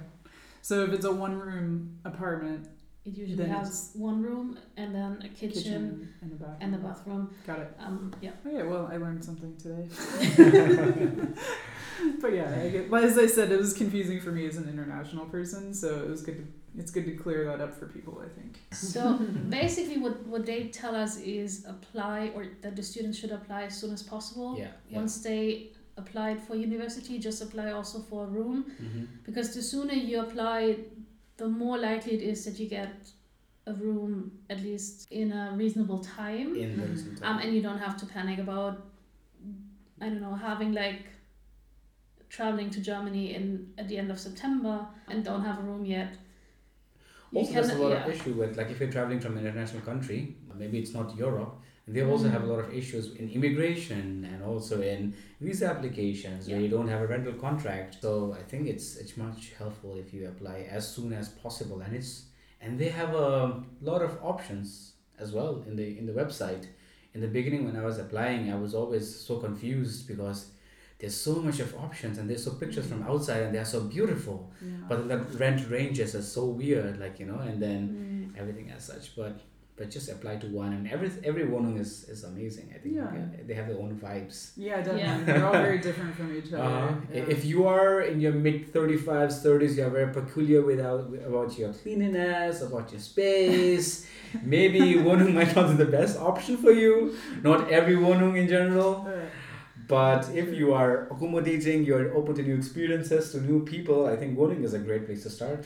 So 0.62 0.84
if 0.84 0.92
it's 0.94 1.06
a 1.06 1.12
one 1.12 1.36
room 1.40 1.98
apartment, 2.06 2.68
It 3.06 3.18
usually 3.18 3.38
Then 3.38 3.50
has 3.50 3.92
one 3.96 4.22
room 4.22 4.58
and 4.78 4.94
then 4.94 5.12
a 5.24 5.30
kitchen, 5.30 5.50
kitchen, 5.64 6.10
and 6.22 6.32
a 6.34 6.36
bathroom. 6.36 6.58
and 6.62 6.76
a 6.76 6.78
bathroom. 6.88 7.30
Got 7.48 7.60
it. 7.60 7.72
Um, 7.80 8.14
yeah. 8.22 8.32
Okay, 8.46 8.62
well, 8.72 8.86
I 8.94 8.98
learned 8.98 9.24
something 9.30 9.56
today. 9.58 9.88
but 12.22 12.34
yeah, 12.34 12.60
I 12.64 12.70
get, 12.70 12.90
but 12.92 13.04
as 13.04 13.18
I 13.18 13.26
said, 13.26 13.52
it 13.52 13.58
was 13.60 13.74
confusing 13.74 14.20
for 14.20 14.32
me 14.32 14.46
as 14.48 14.58
an 14.58 14.68
international 14.70 15.26
person, 15.26 15.74
so 15.74 15.88
it 16.04 16.10
was 16.10 16.22
good 16.22 16.38
to 16.38 16.46
it's 16.78 16.92
good 16.92 17.06
to 17.06 17.12
clear 17.14 17.46
that 17.46 17.62
up 17.62 17.74
for 17.78 17.88
people. 17.88 18.22
I 18.24 18.30
think. 18.40 18.60
So 18.74 19.14
basically, 19.50 19.98
what, 19.98 20.26
what 20.28 20.46
they 20.46 20.68
tell 20.68 20.96
us 20.96 21.18
is 21.18 21.66
apply 21.68 22.32
or 22.36 22.48
that 22.62 22.76
the 22.76 22.84
students 22.84 23.18
should 23.18 23.32
apply 23.32 23.64
as 23.64 23.76
soon 23.78 23.94
as 23.94 24.04
possible. 24.04 24.56
Yeah. 24.58 24.68
yeah. 24.90 24.98
Once 24.98 25.22
they 25.22 25.72
applied 25.98 26.42
for 26.42 26.56
university, 26.56 27.20
just 27.20 27.42
apply 27.42 27.72
also 27.72 28.00
for 28.00 28.24
a 28.24 28.28
room 28.28 28.66
Mm-hmm. 28.82 29.04
because 29.26 29.54
the 29.54 29.62
sooner 29.62 29.94
you 29.94 30.22
apply, 30.22 30.78
the 31.38 31.48
more 31.48 31.78
likely 31.78 32.14
it 32.14 32.22
is 32.22 32.46
that 32.46 32.58
you 32.60 32.68
get 32.70 32.94
a 33.68 33.74
room 33.74 34.32
at 34.50 34.62
least 34.62 35.08
in 35.12 35.32
a 35.32 35.52
reasonable 35.56 36.00
time. 36.00 36.56
In 36.56 36.78
the 36.80 36.88
recent 36.88 37.22
Um, 37.24 37.40
and 37.40 37.54
you 37.54 37.62
don't 37.62 37.80
have 37.80 37.98
to 37.98 38.06
panic 38.06 38.40
about, 38.40 38.82
I 40.02 40.08
don't 40.10 40.22
know, 40.22 40.36
having 40.36 40.72
like 40.72 41.04
traveling 42.30 42.70
to 42.70 42.80
Germany 42.80 43.34
in 43.36 43.74
at 43.78 43.88
the 43.90 43.98
end 43.98 44.12
of 44.12 44.20
September 44.20 44.88
and 45.08 45.24
don't 45.26 45.44
have 45.44 45.60
a 45.60 45.64
room 45.64 45.84
yet. 45.86 46.14
Also, 47.34 47.54
there's 47.54 47.70
a 47.70 47.76
lot 47.78 47.92
yeah. 47.92 48.04
of 48.06 48.10
issue 48.14 48.34
with 48.34 48.58
like 48.58 48.70
if 48.72 48.80
you're 48.80 48.92
traveling 48.92 49.20
from 49.20 49.38
an 49.38 49.46
international 49.46 49.82
country, 49.82 50.36
maybe 50.56 50.80
it's 50.80 50.94
not 50.94 51.16
Europe. 51.18 51.54
They 51.88 52.04
also 52.04 52.26
Mm. 52.28 52.32
have 52.36 52.44
a 52.44 52.48
lot 52.54 52.60
of 52.66 52.70
issues 52.82 53.06
in 53.16 53.30
immigration 53.30 54.26
and 54.32 54.44
also 54.44 54.76
in 54.82 55.14
visa 55.42 55.66
applications 55.76 56.48
where 56.48 56.58
Yeah. 56.58 56.64
you 56.66 56.70
don't 56.76 56.88
have 56.88 57.02
a 57.02 57.08
rental 57.08 57.34
contract. 57.34 57.92
So 58.02 58.12
I 58.42 58.44
think 58.50 58.68
it's 58.74 58.88
it's 59.02 59.16
much 59.26 59.40
helpful 59.62 59.92
if 60.04 60.08
you 60.14 60.22
apply 60.34 60.58
as 60.78 60.84
soon 60.96 61.14
as 61.14 61.30
possible, 61.44 61.78
and 61.86 61.92
it's 62.00 62.12
and 62.62 62.72
they 62.82 62.90
have 63.02 63.14
a 63.16 63.64
lot 63.90 64.02
of 64.08 64.12
options 64.22 64.68
as 65.24 65.32
well 65.32 65.64
in 65.68 65.76
the 65.80 65.88
in 66.00 66.06
the 66.06 66.14
website. 66.24 66.66
In 67.16 67.22
the 67.22 67.28
beginning, 67.38 67.62
when 67.68 67.76
I 67.82 67.84
was 67.92 67.98
applying, 68.06 68.44
I 68.56 68.58
was 68.66 68.74
always 68.82 69.06
so 69.28 69.34
confused 69.48 70.08
because 70.08 70.40
there's 71.00 71.16
so 71.16 71.34
much 71.48 71.60
of 71.66 71.70
options 71.88 72.18
and 72.18 72.30
there's 72.30 72.44
so 72.44 72.52
pictures 72.64 72.86
from 72.92 73.02
outside 73.04 73.42
and 73.44 73.52
they 73.56 73.60
are 73.66 73.72
so 73.78 73.82
beautiful 73.96 74.38
Yeah. 74.62 74.68
but 74.90 75.08
the 75.12 75.18
rent 75.44 75.60
ranges 75.76 76.14
are 76.20 76.28
so 76.38 76.44
weird 76.62 77.00
like 77.04 77.16
you 77.22 77.26
know 77.32 77.40
and 77.50 77.56
then 77.66 77.82
Mm. 77.90 78.40
everything 78.42 78.68
as 78.76 78.84
such 78.92 79.06
but 79.16 79.36
but 79.78 79.90
just 79.98 80.10
apply 80.16 80.34
to 80.44 80.48
one 80.64 80.72
and 80.78 80.84
every 80.96 81.10
every 81.30 81.46
wohnung 81.52 81.76
is 81.84 81.92
is 82.14 82.20
amazing 82.32 82.68
i 82.76 82.80
think 82.84 82.94
Yeah. 83.00 83.12
they 83.48 83.56
have 83.60 83.68
their 83.72 83.80
own 83.84 83.94
vibes 84.06 84.38
yeah, 84.68 84.78
definitely. 84.88 85.02
Yeah. 85.04 85.24
They're 85.28 85.46
all 85.50 85.60
very 85.70 85.80
different 85.88 86.14
from 86.20 86.30
each 86.38 86.52
other. 86.52 86.64
uh, 86.64 86.92
yeah. 87.14 87.36
if 87.36 87.42
you 87.52 87.60
are 87.76 87.96
in 88.12 88.18
your 88.26 88.34
mid 88.46 88.58
35s 88.76 89.36
30s 89.46 89.72
you 89.78 89.84
are 89.88 89.94
very 90.00 90.12
peculiar 90.20 90.62
without 90.72 91.02
about 91.32 91.50
your 91.60 91.72
cleanliness 91.82 92.56
about 92.70 92.86
your 92.94 93.04
space 93.12 93.88
maybe 94.56 94.82
wohnung 95.06 95.32
might 95.40 95.54
not 95.56 95.68
be 95.72 95.76
the 95.86 95.92
best 96.00 96.16
option 96.32 96.56
for 96.64 96.72
you 96.84 96.94
not 97.50 97.60
every 97.80 97.96
wohnung 98.06 98.34
in 98.42 98.48
general 98.58 98.92
Uh, 99.08 99.26
but 99.90 100.30
if 100.42 100.54
you 100.60 100.68
are 100.80 100.92
accommodating 101.14 101.84
you're 101.84 102.10
open 102.16 102.34
to 102.36 102.44
new 102.44 102.56
experiences 102.56 103.32
to 103.32 103.42
new 103.42 103.60
people 103.74 104.06
i 104.14 104.16
think 104.16 104.38
wohnung 104.40 104.64
is 104.64 104.74
a 104.80 104.82
great 104.88 105.04
place 105.08 105.24
to 105.24 105.32
start 105.38 105.62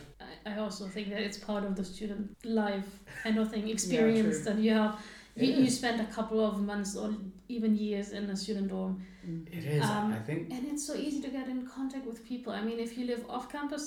I, 0.45 0.57
also 0.57 0.87
think 0.87 1.09
that 1.09 1.21
it's 1.27 1.37
part 1.37 1.63
of 1.63 1.75
the 1.79 1.85
student 1.85 2.35
life 2.61 2.89
kind 3.23 3.37
of 3.37 3.51
thing 3.51 3.69
experience 3.69 4.37
true. 4.37 4.45
that 4.47 4.57
you 4.65 4.71
have. 4.73 4.99
You, 5.35 5.51
you 5.63 5.69
spend 5.69 5.99
a 6.01 6.05
couple 6.17 6.39
of 6.45 6.61
months 6.61 6.95
or 6.95 7.07
even 7.47 7.75
years 7.75 8.11
in 8.11 8.23
a 8.29 8.35
student 8.35 8.67
dorm, 8.69 8.93
mm. 9.25 9.47
it 9.57 9.63
is 9.77 9.83
Um, 9.89 10.13
i 10.13 10.19
think 10.27 10.51
and 10.53 10.63
it's 10.71 10.85
so 10.89 10.95
easy 11.05 11.19
to 11.27 11.29
get 11.37 11.47
in 11.53 11.59
contact 11.75 12.05
with 12.05 12.19
people. 12.31 12.51
I 12.59 12.61
mean, 12.67 12.79
if 12.87 12.91
you 12.97 13.05
live 13.13 13.23
off 13.35 13.45
campus, 13.55 13.85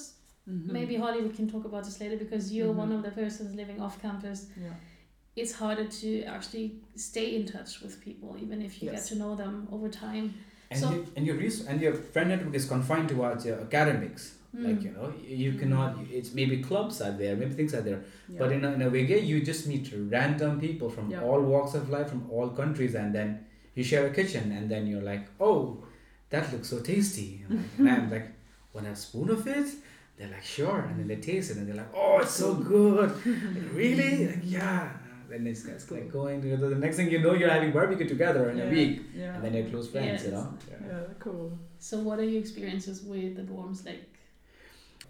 Mhm. 0.49 0.73
maybe 0.79 0.95
Holly, 1.03 1.21
we 1.29 1.33
can 1.39 1.47
talk 1.55 1.65
about 1.71 1.85
this 1.89 1.99
later 2.03 2.17
because 2.25 2.45
you're 2.55 2.75
Mhm. 2.75 2.83
one 2.85 2.93
of 2.97 3.01
the 3.07 3.13
persons 3.23 3.55
living 3.63 3.79
off 3.85 3.95
campus. 4.07 4.39
Yeah. 4.65 4.75
It's 5.37 5.53
harder 5.53 5.85
to 5.85 6.23
actually 6.25 6.77
stay 6.95 7.37
in 7.37 7.45
touch 7.47 7.81
with 7.83 7.95
people, 8.03 8.37
even 8.45 8.63
if 8.63 8.83
you 8.83 8.91
Yes. 8.91 8.95
get 8.97 9.05
to 9.11 9.15
know 9.23 9.35
them 9.37 9.69
over 9.71 9.89
time. 9.89 10.27
And, 10.71 10.81
So- 10.81 10.91
you, 10.95 11.07
and 11.17 11.27
your 11.27 11.37
res- 11.37 11.67
and 11.67 11.81
your 11.81 11.93
friend 12.13 12.29
network 12.31 12.55
is 12.55 12.65
confined 12.67 13.09
towards 13.11 13.45
your 13.49 13.59
academics. 13.61 14.23
Mm. 14.57 14.65
Like 14.69 14.83
you 14.87 14.91
know, 14.97 15.13
you 15.45 15.53
cannot. 15.61 15.91
Mm. 15.99 16.11
It's 16.19 16.31
maybe 16.33 16.63
clubs 16.63 17.01
are 17.03 17.13
there, 17.23 17.37
maybe 17.37 17.55
things 17.61 17.75
are 17.75 17.83
there, 17.83 18.01
Yeah. 18.29 18.39
but 18.41 18.51
in 18.53 18.65
a, 18.65 18.73
in 18.73 18.83
a 18.83 18.91
WG, 18.91 19.21
you 19.31 19.37
just 19.53 19.67
meet 19.67 19.93
random 20.17 20.59
people 20.59 20.89
from 20.89 21.11
Yeah. 21.11 21.23
all 21.23 21.41
walks 21.43 21.75
of 21.75 21.91
life, 21.91 22.09
from 22.09 22.23
all 22.31 22.49
countries, 22.49 22.95
and 22.95 23.15
then 23.15 23.29
you 23.75 23.85
share 23.85 24.07
a 24.07 24.11
kitchen, 24.19 24.51
and 24.53 24.71
then 24.71 24.87
you're 24.87 25.03
like, 25.13 25.25
oh, 25.39 25.85
that 26.31 26.51
looks 26.53 26.69
so 26.71 26.81
tasty. 26.81 27.31
And, 27.49 27.59
like, 27.59 27.67
and 27.79 27.89
I'm 27.91 28.11
like, 28.11 28.27
want 28.73 28.87
a 28.87 28.97
spoon 28.97 29.29
of 29.31 29.47
it? 29.47 29.69
They're 30.17 30.31
like, 30.37 30.43
sure, 30.57 30.81
and 30.89 30.99
then 30.99 31.07
they 31.09 31.17
taste 31.17 31.51
it, 31.51 31.59
and 31.59 31.69
they're 31.69 31.77
like, 31.85 31.93
oh, 31.95 32.21
it's 32.23 32.33
so 32.45 32.55
good. 32.55 33.11
Like, 33.11 33.25
really? 33.75 34.27
Like, 34.29 34.41
yeah. 34.43 34.89
Then 35.29 35.47
it's, 35.47 35.65
it's 35.65 35.91
like 35.91 36.11
going 36.11 36.41
to 36.43 36.57
the 36.57 36.75
next 36.75 36.97
thing 36.97 37.11
you 37.11 37.19
know, 37.21 37.35
you're 37.35 37.51
having 37.51 37.73
barbecue 37.73 38.09
together 38.09 38.51
in 38.51 38.59
yeah. 38.59 38.65
a 38.65 38.71
week, 38.71 39.03
Yeah. 39.15 39.35
and 39.35 39.45
then 39.45 39.55
you're 39.55 39.69
close 39.69 39.89
friends, 39.91 40.25
you 40.25 40.33
know. 40.33 40.53
yeah, 40.71 41.01
cool. 41.19 41.59
So, 41.79 42.01
what 42.01 42.19
are 42.19 42.25
your 42.25 42.41
experiences 42.41 43.03
with 43.03 43.37
the 43.37 43.43
dorms 43.43 43.85
like? 43.87 44.05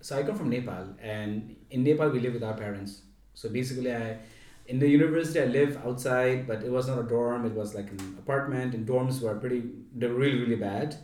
So 0.00 0.16
I 0.18 0.22
come 0.22 0.36
from 0.36 0.50
Nepal, 0.50 0.86
and 1.02 1.56
in 1.70 1.82
Nepal 1.84 2.10
we 2.10 2.20
live 2.20 2.34
with 2.34 2.44
our 2.44 2.54
parents. 2.54 3.02
So 3.34 3.48
basically, 3.48 3.92
I 3.94 4.18
in 4.66 4.78
the 4.78 4.88
university 4.88 5.40
I 5.40 5.46
live 5.46 5.78
outside, 5.84 6.46
but 6.46 6.62
it 6.62 6.70
was 6.70 6.88
not 6.88 6.98
a 6.98 7.02
dorm. 7.02 7.44
It 7.46 7.52
was 7.52 7.74
like 7.74 7.90
an 7.90 8.16
apartment, 8.18 8.74
and 8.74 8.86
dorms 8.86 9.20
were 9.20 9.34
pretty. 9.34 9.62
They 9.94 10.06
were 10.06 10.14
really 10.14 10.38
really 10.40 10.56
bad. 10.56 10.96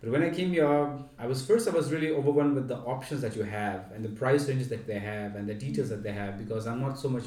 But 0.00 0.12
when 0.12 0.22
I 0.22 0.30
came 0.30 0.50
here, 0.50 0.92
I 1.18 1.26
was 1.26 1.44
first 1.46 1.66
I 1.66 1.70
was 1.70 1.90
really 1.90 2.10
overwhelmed 2.10 2.54
with 2.56 2.68
the 2.68 2.76
options 2.76 3.22
that 3.22 3.34
you 3.36 3.42
have 3.42 3.90
and 3.94 4.04
the 4.04 4.10
price 4.10 4.46
ranges 4.48 4.68
that 4.68 4.86
they 4.86 4.98
have 4.98 5.34
and 5.34 5.48
the 5.48 5.54
details 5.54 5.88
that 5.88 6.02
they 6.02 6.12
have 6.12 6.36
because 6.38 6.66
I'm 6.66 6.80
not 6.80 6.98
so 6.98 7.08
much 7.08 7.24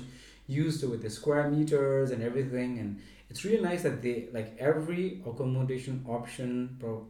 used 0.47 0.79
to 0.81 0.87
with 0.89 1.01
the 1.01 1.09
square 1.09 1.49
meters 1.49 2.11
and 2.11 2.23
everything. 2.23 2.79
And 2.79 3.01
it's 3.29 3.43
really 3.43 3.61
nice 3.61 3.83
that 3.83 4.01
they 4.01 4.27
like 4.33 4.55
every 4.59 5.21
accommodation 5.25 6.05
option 6.07 6.77
pro- 6.79 7.05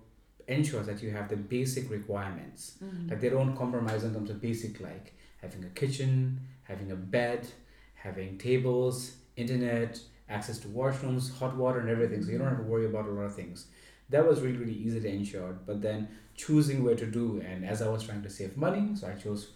ensures 0.47 0.87
that 0.87 1.01
you 1.03 1.11
have 1.11 1.29
the 1.29 1.37
basic 1.37 1.89
requirements. 1.89 2.77
Mm. 2.83 3.09
Like 3.09 3.21
they 3.21 3.29
don't 3.29 3.55
compromise 3.55 4.03
in 4.03 4.13
terms 4.13 4.29
of 4.29 4.41
basic 4.41 4.79
like 4.79 5.13
having 5.41 5.63
a 5.63 5.69
kitchen, 5.69 6.39
having 6.63 6.91
a 6.91 6.95
bed, 6.95 7.47
having 7.93 8.37
tables, 8.37 9.13
internet, 9.35 9.99
access 10.29 10.57
to 10.59 10.67
washrooms, 10.67 11.37
hot 11.37 11.55
water 11.55 11.79
and 11.79 11.89
everything. 11.89 12.23
So 12.23 12.31
you 12.31 12.37
don't 12.37 12.47
have 12.47 12.57
to 12.57 12.63
worry 12.63 12.85
about 12.85 13.05
a 13.05 13.11
lot 13.11 13.23
of 13.23 13.35
things. 13.35 13.67
That 14.09 14.25
was 14.25 14.41
really, 14.41 14.57
really 14.57 14.73
easy 14.73 14.99
to 15.01 15.07
ensure. 15.07 15.57
But 15.65 15.81
then 15.81 16.07
choosing 16.35 16.83
where 16.83 16.95
to 16.95 17.05
do 17.05 17.41
and 17.45 17.65
as 17.65 17.81
I 17.81 17.89
was 17.89 18.03
trying 18.03 18.23
to 18.23 18.29
save 18.29 18.57
money, 18.57 18.95
so 18.95 19.07
I 19.07 19.13
chose 19.13 19.49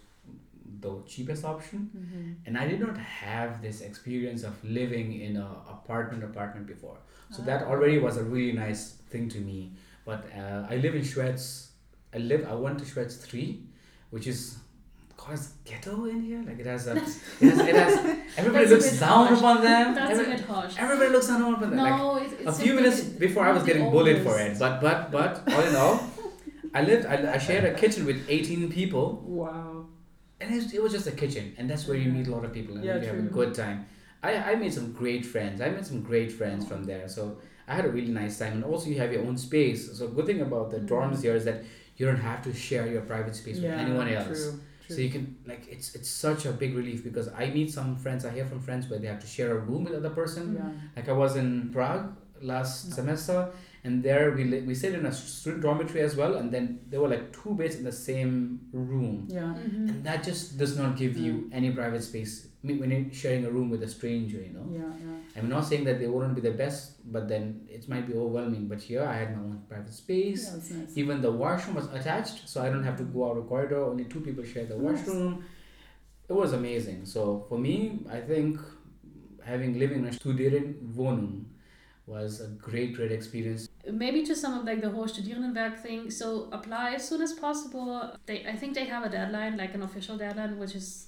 the 0.82 0.92
cheapest 1.12 1.44
option. 1.46 1.80
Mhm. 1.98 2.36
And 2.46 2.58
I 2.58 2.68
did 2.68 2.80
not 2.86 2.98
have 2.98 3.62
this 3.62 3.82
experience 3.82 4.44
of 4.44 4.56
living 4.64 5.10
in 5.28 5.38
a 5.38 5.48
apartment 5.76 6.24
apartment 6.24 6.66
before. 6.74 6.98
So 7.36 7.42
that 7.50 7.60
Ah. 7.64 7.70
already 7.72 7.98
was 8.08 8.18
a 8.18 8.24
really 8.24 8.54
nice 8.66 8.84
thing 9.12 9.30
to 9.36 9.40
me. 9.50 9.60
But 10.06 10.22
uh, 10.42 10.66
I 10.74 10.76
live 10.86 10.96
in 11.00 11.04
Schwerz. 11.12 11.44
I 12.14 12.18
live. 12.32 12.42
I 12.54 12.56
went 12.66 12.80
to 12.80 12.86
Schwerz 12.92 13.14
three, 13.26 13.50
which 14.10 14.28
is 14.34 14.40
called 15.22 15.40
ghetto 15.70 15.96
in 16.14 16.20
here. 16.30 16.42
Like 16.48 16.60
it 16.64 16.66
has 16.74 16.88
a. 16.88 16.96
It 16.96 17.04
has. 17.52 17.60
It 17.72 17.76
has 17.84 17.94
everybody 18.42 18.66
looks 18.74 18.90
down 19.00 19.28
harsh. 19.28 19.40
upon 19.40 19.58
them. 19.70 19.86
That's 20.00 20.12
Every- 20.20 20.26
a 20.34 20.36
bit 20.36 20.46
harsh. 20.54 20.74
everybody 20.86 21.10
looks 21.16 21.28
down 21.32 21.42
upon 21.54 21.70
them. 21.70 21.80
Like, 21.88 21.98
No, 21.98 22.16
it, 22.24 22.32
it's 22.40 22.58
a 22.60 22.62
few 22.64 22.74
minutes 22.80 23.02
before 23.26 23.44
I 23.50 23.52
was 23.58 23.64
getting 23.70 23.86
bullied 23.96 24.22
for 24.28 24.36
it. 24.46 24.58
But 24.64 24.82
but 24.86 25.12
but 25.18 25.32
all 25.54 25.62
in 25.70 25.76
all, 25.84 25.96
I 26.74 26.82
lived. 26.92 27.06
I, 27.14 27.16
I 27.36 27.38
shared 27.48 27.66
a 27.72 27.74
kitchen 27.82 28.06
with 28.10 28.20
eighteen 28.36 28.62
people, 28.80 29.06
Wow. 29.42 29.86
And 30.42 30.54
it 30.54 30.56
was, 30.56 30.74
it 30.74 30.84
was 30.84 30.92
just 30.92 31.08
a 31.08 31.12
kitchen, 31.12 31.54
and 31.58 31.70
that's 31.70 31.88
where 31.88 31.98
you 31.98 32.08
mm-hmm. 32.08 32.20
meet 32.20 32.28
a 32.28 32.32
lot 32.32 32.44
of 32.44 32.54
people 32.54 32.76
and 32.76 32.84
Yeah, 32.84 32.98
you 32.98 33.08
have 33.08 33.18
a 33.18 33.22
good 33.40 33.54
time. 33.54 33.86
I, 34.24 34.36
I 34.36 34.56
made 34.56 34.74
some 34.74 34.92
great 34.92 35.26
friends. 35.26 35.62
I 35.62 35.70
made 35.70 35.86
some 35.86 36.02
great 36.02 36.32
friends 36.32 36.68
from 36.68 36.84
there. 36.84 37.08
So 37.08 37.38
I 37.68 37.76
had 37.76 37.86
a 37.86 37.90
really 37.90 38.12
nice 38.12 38.38
time, 38.38 38.54
and 38.54 38.64
also 38.64 38.90
you 38.90 38.98
have 38.98 39.12
your 39.12 39.24
own 39.24 39.38
space. 39.38 39.98
So 39.98 40.08
good 40.08 40.26
thing 40.26 40.42
about 40.42 40.72
the 40.72 40.80
dorms 40.80 41.14
mm-hmm. 41.14 41.22
here 41.22 41.36
is 41.36 41.46
that 41.46 41.64
you 41.98 42.06
don't 42.06 42.18
have 42.18 42.42
to 42.44 42.54
share 42.54 42.88
your 42.88 43.02
private 43.02 43.36
space 43.36 43.58
with 43.58 43.72
anyone 43.72 44.10
else. 44.10 44.28
True. 44.28 44.60
True. 44.88 44.96
So 44.96 45.02
you 45.02 45.10
can 45.10 45.38
like 45.46 45.68
it's 45.70 45.96
it's 45.96 46.10
such 46.10 46.46
a 46.46 46.52
big 46.52 46.76
relief 46.76 47.04
because 47.04 47.30
I 47.30 47.48
meet 47.48 47.72
some 47.72 47.96
friends. 47.96 48.26
I 48.26 48.32
hear 48.32 48.46
from 48.46 48.60
friends 48.60 48.90
where 48.90 49.00
they 49.00 49.08
have 49.08 49.20
to 49.22 49.28
share 49.28 49.52
a 49.58 49.60
room 49.60 49.84
with 49.86 49.94
other 49.94 50.10
person. 50.10 50.56
yeah. 50.56 50.72
Like 50.96 51.08
I 51.08 51.14
was 51.14 51.36
in 51.36 51.70
Prague 51.72 52.16
last 52.42 52.90
No. 52.90 52.96
semester, 52.96 53.50
and 53.84 54.04
there 54.04 54.32
we 54.32 54.44
li- 54.44 54.62
we 54.62 54.74
stayed 54.76 54.94
in 54.96 55.06
a 55.06 55.12
student 55.12 55.64
dormitory 55.64 56.02
as 56.02 56.16
well, 56.16 56.36
and 56.36 56.52
then 56.52 56.80
there 56.90 57.00
were 57.02 57.08
like 57.10 57.32
two 57.34 57.54
beds 57.56 57.76
in 57.76 57.84
the 57.84 57.92
same 57.92 58.60
room, 58.72 59.28
Yeah. 59.30 59.54
Mhm. 59.58 59.90
and 59.90 60.04
that 60.04 60.24
just 60.24 60.58
does 60.58 60.78
not 60.78 60.98
give 60.98 61.18
you 61.18 61.34
Mm. 61.34 61.50
any 61.60 61.72
private 61.72 62.04
space 62.04 62.48
I 62.64 62.68
mean, 62.68 62.78
when 62.80 62.92
you're 62.92 63.12
sharing 63.12 63.44
a 63.44 63.50
room 63.50 63.72
with 63.72 63.82
a 63.82 63.88
stranger. 63.88 64.40
You 64.40 64.54
know, 64.54 64.68
Yeah. 64.72 64.82
Yeah. 65.04 65.42
I'm 65.42 65.50
not 65.50 65.62
saying 65.70 65.84
that 65.86 65.98
they 66.00 66.08
wouldn't 66.08 66.36
be 66.36 66.42
the 66.42 66.52
best, 66.64 66.82
but 67.12 67.28
then 67.28 67.44
it 67.68 67.90
might 67.90 68.06
be 68.06 68.14
overwhelming. 68.14 68.68
But 68.68 68.80
here 68.90 69.02
I 69.02 69.16
had 69.22 69.30
my 69.36 69.42
own 69.42 69.62
private 69.68 69.92
space. 70.04 70.42
Yeah, 70.48 70.58
it's 70.60 70.70
nice. 70.70 70.96
Even 71.02 71.22
the 71.28 71.32
washroom 71.32 71.76
was 71.82 71.88
attached, 71.92 72.48
so 72.48 72.62
I 72.62 72.70
don't 72.70 72.84
have 72.84 72.98
to 72.98 73.04
go 73.16 73.20
out 73.32 73.38
a 73.40 73.42
corridor. 73.42 73.82
Only 73.94 74.06
two 74.06 74.20
people 74.28 74.44
share 74.44 74.66
the 74.68 74.78
Nice. 74.78 74.84
washroom. 75.08 75.44
It 76.30 76.34
was 76.34 76.54
amazing. 76.54 77.00
So 77.06 77.46
for 77.50 77.58
me, 77.58 78.06
I 78.18 78.20
think 78.22 78.60
having 79.44 79.80
living 79.80 80.00
in 80.04 80.06
a 80.06 80.12
studeren 80.12 80.66
Wohnung 80.96 81.46
was 82.08 82.42
a 82.42 82.48
great, 82.48 82.96
great 82.96 83.12
experience. 83.12 83.68
Maybe 83.90 84.24
to 84.24 84.36
some 84.36 84.58
of 84.60 84.66
like 84.66 84.82
the 84.82 84.90
whole 84.90 85.06
Studierendenwerk 85.08 85.80
thing. 85.80 86.10
So 86.12 86.50
apply 86.52 86.94
as 86.96 87.08
soon 87.08 87.22
as 87.22 87.34
possible. 87.34 88.16
They, 88.26 88.46
I 88.46 88.56
think 88.56 88.74
they 88.76 88.86
have 88.86 89.04
a 89.06 89.10
deadline, 89.10 89.58
like 89.58 89.74
an 89.74 89.84
official 89.84 90.18
deadline, 90.18 90.58
which 90.60 90.76
is 90.76 91.08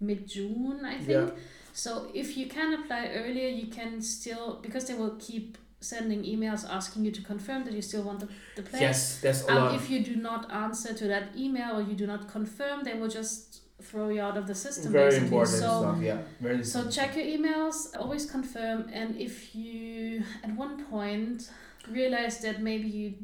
mid 0.00 0.26
June, 0.28 0.80
I 0.84 0.96
think. 0.98 1.08
yeah. 1.08 1.30
So 1.72 2.08
if 2.14 2.36
you 2.38 2.46
can 2.46 2.72
apply 2.80 3.10
earlier, 3.14 3.48
you 3.48 3.66
can 3.66 4.00
still 4.00 4.58
because 4.62 4.86
they 4.86 4.94
will 4.94 5.16
keep 5.18 5.58
sending 5.80 6.22
emails 6.24 6.62
asking 6.68 7.04
you 7.04 7.10
to 7.12 7.22
confirm 7.22 7.64
that 7.64 7.74
you 7.74 7.82
still 7.82 8.02
want 8.02 8.20
the, 8.20 8.28
the 8.56 8.62
place. 8.62 8.80
Yes, 8.80 9.20
that's 9.20 9.42
a 9.44 9.50
Um, 9.52 9.56
lot. 9.56 9.74
if 9.74 9.90
you 9.90 10.00
do 10.02 10.16
not 10.16 10.50
answer 10.50 10.94
to 10.94 11.04
that 11.08 11.24
email 11.36 11.70
or 11.78 11.82
you 11.82 11.94
do 11.94 12.06
not 12.06 12.22
confirm, 12.36 12.82
they 12.82 12.94
will 12.94 13.08
just 13.20 13.60
throw 13.82 14.08
you 14.08 14.22
out 14.22 14.38
of 14.38 14.46
the 14.46 14.54
system. 14.54 14.90
Very 14.90 15.10
basically. 15.10 15.26
important 15.26 15.58
So 15.60 15.80
stuff. 15.82 15.98
Yeah, 16.02 16.18
very. 16.40 16.64
so 16.64 16.78
check 16.90 17.10
your 17.18 17.26
emails, 17.36 17.76
always 18.02 18.24
confirm, 18.36 18.78
and 19.00 19.08
if 19.28 19.54
you 19.54 19.95
at 20.44 20.50
one 20.56 20.84
point 20.86 21.50
realize 21.90 22.38
that 22.40 22.60
maybe 22.62 22.88
you 22.88 23.14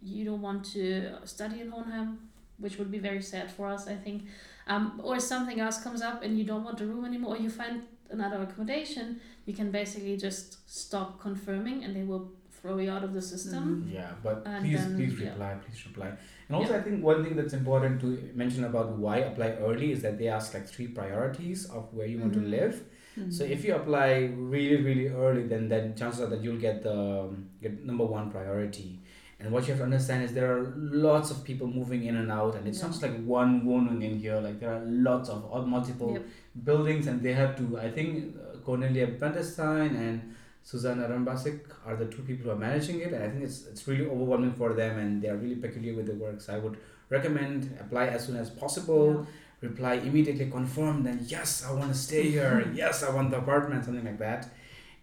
you 0.00 0.24
don't 0.24 0.40
want 0.42 0.64
to 0.72 0.82
study 1.24 1.60
in 1.60 1.70
Hohenheim, 1.70 2.18
which 2.58 2.78
would 2.78 2.90
be 2.90 2.98
very 2.98 3.20
sad 3.22 3.50
for 3.50 3.66
us, 3.68 3.88
I 3.88 3.96
think, 3.96 4.22
um, 4.66 5.00
or 5.04 5.18
something 5.20 5.58
else 5.60 5.82
comes 5.82 6.00
up 6.02 6.22
and 6.22 6.38
you 6.38 6.44
don't 6.44 6.64
want 6.64 6.78
the 6.78 6.86
room 6.86 7.04
anymore, 7.04 7.34
or 7.34 7.38
you 7.38 7.50
find 7.50 7.82
another 8.10 8.40
accommodation, 8.42 9.20
you 9.44 9.54
can 9.54 9.70
basically 9.70 10.16
just 10.16 10.58
stop 10.82 11.20
confirming, 11.20 11.84
and 11.84 11.94
they 11.96 12.04
will 12.04 12.30
throw 12.58 12.78
you 12.78 12.90
out 12.90 13.04
of 13.04 13.12
the 13.12 13.20
system. 13.22 13.64
Mhm. 13.68 13.92
Yeah, 13.94 14.10
but 14.22 14.42
And 14.46 14.64
please, 14.64 14.80
then- 14.84 14.96
please 14.96 15.20
yeah. 15.20 15.28
reply, 15.30 15.50
please 15.64 15.86
reply. 15.86 16.10
And 16.48 16.56
also, 16.56 16.72
I 16.78 16.80
think 16.86 17.04
one 17.04 17.22
thing 17.24 17.36
that's 17.36 17.52
important 17.54 18.00
to 18.00 18.08
mention 18.34 18.64
about 18.64 18.96
why 18.98 19.16
apply 19.18 19.50
early 19.68 19.92
is 19.92 20.00
that 20.02 20.16
they 20.18 20.28
ask 20.28 20.54
like 20.54 20.66
three 20.66 20.88
priorities 20.88 21.66
of 21.66 21.92
where 21.92 22.06
you 22.06 22.18
want 22.20 22.32
Mhm. 22.32 22.40
to 22.42 22.46
live. 22.58 22.84
So 23.30 23.44
if 23.44 23.64
you 23.64 23.74
apply 23.74 24.30
really, 24.36 24.82
really 24.82 25.08
early, 25.08 25.44
then 25.46 25.68
then 25.68 25.94
chances 25.96 26.20
are 26.22 26.26
that 26.28 26.42
you'll 26.42 26.60
get 26.68 26.82
the 26.82 26.96
um, 26.98 27.48
get 27.62 27.84
number 27.84 28.04
one 28.04 28.30
priority. 28.30 29.00
And 29.40 29.52
what 29.52 29.62
you 29.64 29.68
have 29.72 29.78
to 29.78 29.84
understand 29.84 30.24
is 30.24 30.32
there 30.32 30.50
are 30.56 30.72
lots 30.76 31.30
of 31.30 31.44
people 31.44 31.68
moving 31.68 32.04
in 32.06 32.16
and 32.16 32.30
out, 32.30 32.56
and 32.56 32.66
it's 32.66 32.82
not 32.82 32.90
just 32.90 33.02
like 33.02 33.16
one 33.24 33.62
wohnung 33.62 34.02
in 34.04 34.18
here. 34.18 34.40
Like 34.40 34.58
there 34.60 34.72
are 34.74 34.82
lots 34.84 35.28
of 35.28 35.66
multiple 35.66 36.12
Yep. 36.14 36.24
buildings, 36.64 37.06
and 37.06 37.22
they 37.22 37.34
have 37.34 37.56
to. 37.58 37.78
I 37.78 37.90
think 37.90 38.34
uh, 38.36 38.58
Cornelia 38.64 39.06
Bentestein 39.06 39.90
and 40.06 40.34
Susanna 40.62 41.08
Rambasik 41.08 41.60
are 41.86 41.96
the 41.96 42.06
two 42.06 42.22
people 42.22 42.44
who 42.46 42.50
are 42.50 42.56
managing 42.68 43.00
it, 43.00 43.12
and 43.12 43.22
I 43.22 43.28
think 43.30 43.44
it's 43.44 43.66
it's 43.68 43.86
really 43.86 44.06
overwhelming 44.06 44.52
for 44.54 44.72
them, 44.74 44.98
and 44.98 45.22
they 45.22 45.28
are 45.28 45.36
really 45.36 45.56
peculiar 45.66 45.94
with 45.94 46.06
the 46.06 46.14
work. 46.14 46.40
So 46.40 46.54
I 46.54 46.58
would 46.58 46.76
recommend 47.10 47.76
apply 47.80 48.06
as 48.08 48.26
soon 48.26 48.36
as 48.36 48.50
possible 48.50 49.26
reply 49.60 49.94
immediately 49.94 50.48
confirm 50.50 51.02
then 51.02 51.18
yes 51.26 51.64
i 51.68 51.72
want 51.72 51.90
to 51.92 51.98
stay 51.98 52.30
here 52.30 52.70
yes 52.74 53.02
i 53.02 53.10
want 53.10 53.30
the 53.30 53.38
apartment 53.38 53.84
something 53.84 54.04
like 54.04 54.18
that 54.18 54.48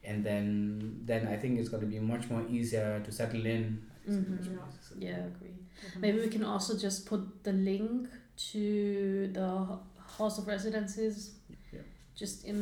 and 0.03 0.23
then 0.23 0.99
then 1.05 1.27
i 1.27 1.35
think 1.35 1.59
it's 1.59 1.69
going 1.69 1.81
to 1.81 1.87
be 1.87 1.99
much 1.99 2.29
more 2.29 2.43
easier 2.49 3.01
to 3.05 3.11
settle 3.11 3.45
in 3.45 3.63
It's 4.07 4.15
Mhm. 4.15 4.29
much 4.37 4.47
more 4.55 4.67
easier. 4.77 4.97
Yeah, 5.09 5.17
I 5.23 5.27
agree. 5.33 5.55
Mhm. 5.83 6.01
Maybe 6.03 6.17
we 6.25 6.29
can 6.35 6.43
also 6.53 6.71
just 6.85 6.99
put 7.11 7.21
the 7.47 7.53
link 7.69 8.07
to 8.51 8.63
the 9.37 9.49
House 10.17 10.35
of 10.41 10.45
Residences 10.55 11.15
Yeah. 11.73 11.81
just 12.21 12.45
in 12.51 12.59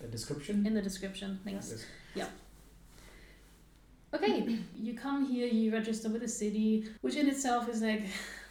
the 0.00 0.08
description 0.16 0.66
in 0.66 0.74
the 0.78 0.82
description. 0.88 1.38
Thanks. 1.44 1.70
Yes. 1.70 1.84
Yeah. 2.20 2.30
Okay, 4.14 4.58
you 4.76 4.92
come 4.94 5.24
here, 5.24 5.46
you 5.46 5.72
register 5.72 6.08
with 6.10 6.20
the 6.22 6.28
city, 6.28 6.84
which 7.00 7.16
in 7.16 7.28
itself 7.28 7.68
is 7.68 7.80
like 7.80 8.02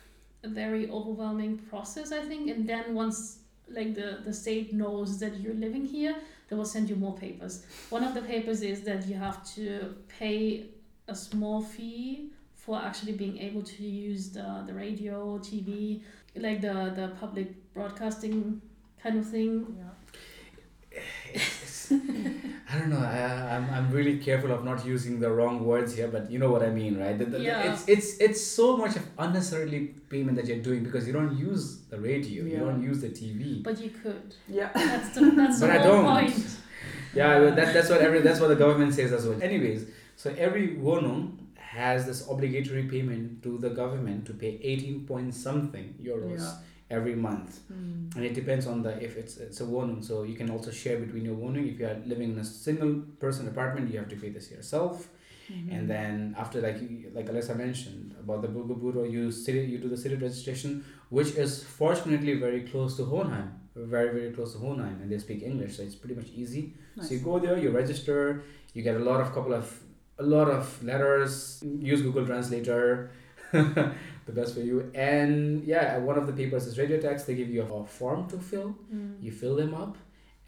a 0.44 0.50
very 0.50 0.90
overwhelming 0.90 1.58
process, 1.58 2.12
I 2.12 2.22
think. 2.22 2.50
And 2.50 2.68
then 2.68 2.94
once 2.94 3.40
like 3.70 3.96
the, 3.96 4.20
the 4.24 4.34
state 4.34 4.74
knows 4.74 5.20
that 5.20 5.40
you're 5.40 5.54
living 5.54 5.86
here, 5.86 6.16
they 6.50 6.56
will 6.56 6.66
send 6.66 6.90
you 6.90 6.96
more 6.96 7.16
papers. 7.16 7.66
One 7.90 8.04
of 8.04 8.14
the 8.14 8.22
papers 8.22 8.62
is 8.62 8.82
that 8.82 9.08
you 9.08 9.16
have 9.16 9.46
to 9.56 9.96
pay 10.20 10.66
a 11.08 11.16
small 11.16 11.62
fee 11.62 12.32
for 12.56 12.78
actually 12.78 13.14
being 13.14 13.38
able 13.38 13.64
to 13.64 13.84
use 13.84 14.30
the, 14.30 14.64
the 14.68 14.74
radio, 14.74 15.38
TV, 15.40 16.02
like 16.36 16.62
the, 16.62 16.92
the 16.96 17.14
public 17.20 17.74
broadcasting 17.74 18.62
kind 19.02 19.18
of 19.18 19.28
thing. 19.28 19.78
Yeah. 19.80 21.42
it's, 21.92 22.04
it's, 22.10 22.74
I 22.74 22.80
don't 22.80 22.90
know. 22.90 23.00
I, 23.00 23.56
I'm, 23.56 23.66
I'm 23.76 23.92
really 23.92 24.18
careful 24.18 24.52
of 24.52 24.64
not 24.64 24.86
using 24.86 25.20
the 25.20 25.30
wrong 25.32 25.66
words 25.66 25.96
here, 25.96 26.08
but 26.08 26.32
you 26.32 26.40
know 26.40 26.50
what 26.52 26.64
I 26.64 26.70
mean, 26.70 26.98
right? 27.00 27.18
The- 27.18 27.26
the- 27.26 27.38
the- 27.38 27.44
Yeah. 27.44 27.72
It's 27.74 27.84
it's 27.88 28.18
it's 28.26 28.42
so 28.60 28.78
much 28.78 28.96
of 28.96 29.04
unnecessarily 29.18 29.82
payment 30.10 30.36
that 30.38 30.46
you're 30.48 30.64
doing 30.70 30.84
because 30.84 31.06
you 31.08 31.14
don't 31.14 31.36
use 31.38 31.64
the 31.90 32.00
radio, 32.00 32.44
you 32.46 32.58
don't 32.58 32.82
use 32.82 33.02
the 33.02 33.10
TV. 33.10 33.62
But 33.64 33.80
you 33.84 33.90
could. 33.90 34.36
Yeah. 34.48 34.70
That's 34.74 35.10
the 35.16 35.22
that's 35.32 35.60
But 35.64 35.68
the 35.68 35.80
I 35.80 35.84
don't. 35.84 36.06
point. 36.06 36.58
Yeah, 37.14 37.40
but 37.40 37.56
that, 37.58 37.74
that's 37.74 37.90
what 37.90 38.02
every 38.02 38.22
that's 38.22 38.40
what 38.40 38.48
the 38.48 38.56
government 38.66 38.94
says 38.94 39.12
as 39.12 39.28
well. 39.28 39.42
Anyways, 39.44 39.86
so 40.16 40.34
every 40.38 40.70
Wohnung 40.86 41.38
has 41.58 42.06
this 42.06 42.20
obligatory 42.30 42.84
payment 42.84 43.44
to 43.44 43.58
the 43.58 43.70
government 43.70 44.26
to 44.28 44.34
pay 44.34 44.60
18 44.62 45.06
point 45.06 45.34
something 45.34 45.94
euros 46.02 46.40
Yeah. 46.40 46.54
Every 46.98 47.16
month. 47.16 47.52
Mm. 47.72 48.16
and 48.16 48.26
it 48.30 48.34
depends 48.42 48.66
on 48.68 48.78
the 48.86 48.92
if 49.08 49.14
it's 49.22 49.38
it's 49.46 49.60
a 49.66 49.68
Wohnung 49.74 50.04
so 50.10 50.24
you 50.24 50.36
can 50.42 50.50
also 50.56 50.72
share 50.82 50.98
between 51.06 51.24
your 51.30 51.36
Wohnung 51.36 51.66
if 51.72 51.80
you 51.80 51.86
are 51.92 51.98
living 52.14 52.30
in 52.34 52.40
a 52.40 52.44
single 52.66 52.94
person 53.24 53.48
apartment 53.54 53.92
you 53.92 53.98
have 54.02 54.10
to 54.10 54.20
pay 54.24 54.30
this 54.38 54.52
yourself. 54.52 55.08
Mm-hmm. 55.52 55.76
and 55.76 55.84
then 55.94 56.14
after 56.42 56.58
like 56.66 56.80
like 57.18 57.28
Alyssa 57.32 57.56
mentioned 57.58 58.16
about 58.24 58.40
the 58.44 58.48
Bürgerbüro 58.56 59.02
you 59.16 59.24
city 59.32 59.62
you 59.72 59.78
do 59.86 59.90
the 59.96 59.98
city 60.04 60.16
registration 60.16 60.70
which 61.18 61.32
is 61.46 61.52
fortunately 61.80 62.36
very 62.46 62.62
close 62.72 62.92
to 62.98 63.04
Hohenheim. 63.12 63.50
Very 63.76 64.10
very 64.18 64.32
close 64.38 64.52
to 64.54 64.60
Hohenheim. 64.64 64.98
And 65.02 65.08
they 65.12 65.18
speak 65.26 65.40
English 65.52 65.72
so 65.78 65.84
it's 65.88 65.96
pretty 66.04 66.16
much 66.22 66.30
easy. 66.42 66.64
So 67.02 67.10
you 67.16 67.20
go 67.30 67.40
there 67.46 67.58
you 67.64 67.70
register 67.82 68.44
you 68.76 68.82
get 68.90 68.96
a 69.02 69.04
lot 69.10 69.20
of 69.24 69.28
couple 69.38 69.54
of 69.62 69.66
a 70.20 70.24
lot 70.36 70.48
of 70.58 70.64
letters. 70.92 71.34
Use 71.94 72.02
Google 72.08 72.26
Translator 72.32 73.12
the 74.32 74.38
best 74.42 74.54
for 74.56 74.64
you 74.70 74.78
and 74.96 75.64
yeah 75.74 75.98
one 76.10 76.18
of 76.22 76.26
the 76.30 76.36
papers 76.42 76.64
is 76.70 76.78
radio 76.84 77.00
text 77.08 77.28
they 77.28 77.36
give 77.42 77.50
you 77.56 77.62
a 77.64 77.86
form 78.00 78.22
to 78.34 78.38
fill 78.52 78.70
Mm. 78.94 79.12
you 79.26 79.32
fill 79.42 79.56
them 79.64 79.74
up 79.84 79.94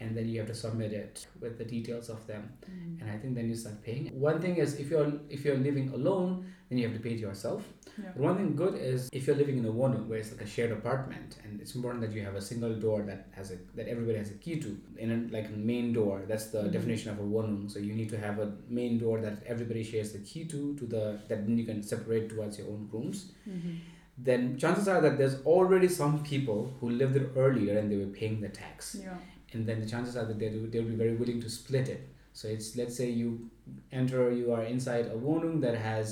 and 0.00 0.16
then 0.16 0.26
you 0.30 0.36
have 0.40 0.48
to 0.54 0.58
submit 0.66 0.92
it 1.04 1.14
with 1.42 1.54
the 1.60 1.64
details 1.76 2.06
of 2.14 2.20
them 2.30 2.42
Mm. 2.70 3.00
and 3.00 3.06
i 3.14 3.16
think 3.20 3.34
then 3.38 3.46
you 3.50 3.56
start 3.64 3.78
paying 3.88 4.04
one 4.28 4.38
thing 4.44 4.54
is 4.64 4.70
if 4.82 4.90
you're 4.92 5.12
if 5.36 5.44
you're 5.44 5.62
living 5.68 5.88
alone 5.98 6.30
then 6.74 6.82
you 6.82 6.88
have 6.88 6.96
to 6.96 7.02
pay 7.08 7.14
it 7.16 7.20
yourself 7.28 7.62
Yeah. 7.96 8.10
but 8.14 8.22
one 8.28 8.36
thing 8.38 8.48
good 8.60 8.74
is 8.92 9.08
if 9.18 9.26
you're 9.26 9.36
living 9.40 9.58
in 9.58 9.66
a 9.72 9.72
Wohnung 9.80 10.06
where 10.08 10.18
it's 10.22 10.30
like 10.32 10.40
a 10.46 10.50
shared 10.54 10.72
apartment 10.76 11.36
and 11.44 11.60
it's 11.60 11.74
important 11.76 12.00
that 12.04 12.12
you 12.16 12.22
have 12.28 12.34
a 12.40 12.44
single 12.50 12.74
door 12.84 12.96
that 13.10 13.20
has 13.38 13.52
a 13.56 13.58
that 13.78 13.86
everybody 13.92 14.18
has 14.22 14.30
a 14.36 14.38
key 14.44 14.56
to 14.64 14.70
in 15.04 15.10
a, 15.16 15.18
like 15.36 15.46
a 15.48 15.56
main 15.72 15.92
door 15.98 16.16
that's 16.30 16.46
the 16.56 16.62
Mhm. 16.62 16.72
definition 16.76 17.08
of 17.12 17.18
a 17.24 17.26
Wohnung 17.34 17.60
so 17.74 17.78
you 17.88 17.94
need 18.00 18.10
to 18.14 18.18
have 18.26 18.40
a 18.46 18.48
main 18.80 18.98
door 19.04 19.16
that 19.26 19.36
everybody 19.54 19.84
shares 19.92 20.10
the 20.16 20.22
key 20.30 20.42
to 20.54 20.60
to 20.80 20.84
the 20.94 21.04
that 21.28 21.46
then 21.46 21.56
you 21.60 21.66
can 21.70 21.80
separate 21.92 22.26
towards 22.32 22.58
your 22.62 22.68
own 22.74 22.82
rooms 22.96 23.18
Mhm. 23.52 23.76
then 24.30 24.42
chances 24.64 24.88
are 24.94 25.00
that 25.06 25.14
there's 25.20 25.36
already 25.54 25.88
some 26.00 26.16
people 26.32 26.60
who 26.80 26.90
lived 27.02 27.14
there 27.20 27.30
earlier 27.44 27.78
and 27.78 27.86
they 27.92 28.00
were 28.04 28.12
paying 28.20 28.36
the 28.46 28.52
tax 28.62 28.96
Yeah. 29.04 29.16
and 29.52 29.66
then 29.68 29.78
the 29.84 29.88
chances 29.94 30.16
are 30.20 30.26
that 30.32 30.38
they 30.42 30.50
they'll 30.72 30.90
be 30.94 30.98
very 31.04 31.14
willing 31.22 31.40
to 31.46 31.50
split 31.60 31.88
it. 31.96 32.02
So 32.38 32.48
it's 32.54 32.68
let's 32.78 32.96
say 33.00 33.08
you 33.22 33.28
enter, 33.98 34.22
you 34.38 34.46
are 34.54 34.62
inside 34.74 35.04
a 35.16 35.18
wohnung 35.26 35.60
that 35.64 35.76
has 35.90 36.06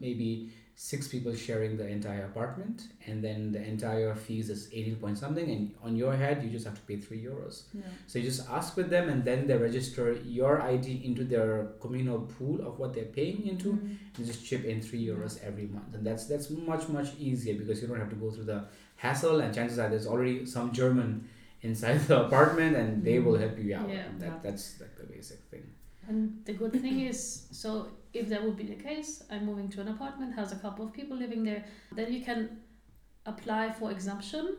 maybe 0.00 0.50
six 0.74 1.06
people 1.06 1.34
sharing 1.34 1.76
the 1.76 1.86
entire 1.86 2.24
apartment, 2.24 2.88
and 3.06 3.22
then 3.22 3.52
the 3.52 3.62
entire 3.62 4.14
fees 4.14 4.48
is 4.50 4.68
eighteen 4.72 4.96
point 4.96 5.18
something, 5.18 5.48
and 5.50 5.74
on 5.84 5.94
your 5.96 6.14
head 6.16 6.42
you 6.42 6.48
just 6.50 6.64
have 6.64 6.74
to 6.74 6.80
pay 6.82 6.96
three 6.96 7.22
euros. 7.22 7.64
Yeah. 7.74 7.82
So 8.06 8.18
you 8.18 8.24
just 8.24 8.48
ask 8.48 8.76
with 8.76 8.88
them, 8.90 9.08
and 9.10 9.22
then 9.24 9.46
they 9.46 9.56
register 9.56 10.12
your 10.24 10.62
ID 10.62 11.02
into 11.04 11.24
their 11.24 11.66
communal 11.80 12.20
pool 12.20 12.66
of 12.66 12.78
what 12.78 12.94
they're 12.94 13.12
paying 13.20 13.46
into, 13.46 13.72
Mm. 13.74 13.96
you 14.18 14.24
just 14.24 14.44
chip 14.44 14.64
in 14.64 14.80
three 14.80 15.04
euros 15.06 15.42
every 15.42 15.66
month 15.66 15.94
and 15.94 16.04
that's 16.06 16.26
that's 16.26 16.48
much 16.50 16.88
much 16.88 17.08
easier 17.18 17.54
because 17.60 17.80
you 17.82 17.86
don't 17.88 17.98
have 18.04 18.10
to 18.10 18.20
go 18.24 18.30
through 18.30 18.44
the 18.54 18.60
hassle 18.96 19.40
and 19.40 19.54
chances 19.54 19.78
are 19.78 19.88
there's 19.88 20.06
already 20.06 20.44
some 20.46 20.72
german 20.72 21.08
inside 21.62 21.98
the 22.10 22.18
apartment 22.26 22.76
and 22.76 23.02
they 23.04 23.18
will 23.18 23.38
help 23.44 23.56
you 23.58 23.74
out 23.74 23.88
Yeah. 23.88 24.08
that, 24.18 24.26
Yeah. 24.26 24.38
that's 24.44 24.64
like 24.80 24.94
the 25.00 25.06
basic 25.14 25.38
thing 25.50 25.64
And 26.08 26.18
the 26.44 26.54
good 26.60 26.72
thing 26.84 26.96
is, 27.10 27.18
so 27.52 27.70
if 28.14 28.28
that 28.28 28.42
would 28.44 28.56
be 28.56 28.64
the 28.64 28.74
case, 28.74 29.22
I'm 29.30 29.46
moving 29.46 29.68
to 29.70 29.80
an 29.80 29.88
apartment, 29.88 30.34
has 30.34 30.52
a 30.52 30.56
couple 30.56 30.84
of 30.84 30.92
people 30.92 31.16
living 31.16 31.44
there, 31.44 31.64
then 31.92 32.12
you 32.12 32.24
can 32.24 32.60
apply 33.26 33.72
for 33.72 33.90
exemption 33.90 34.56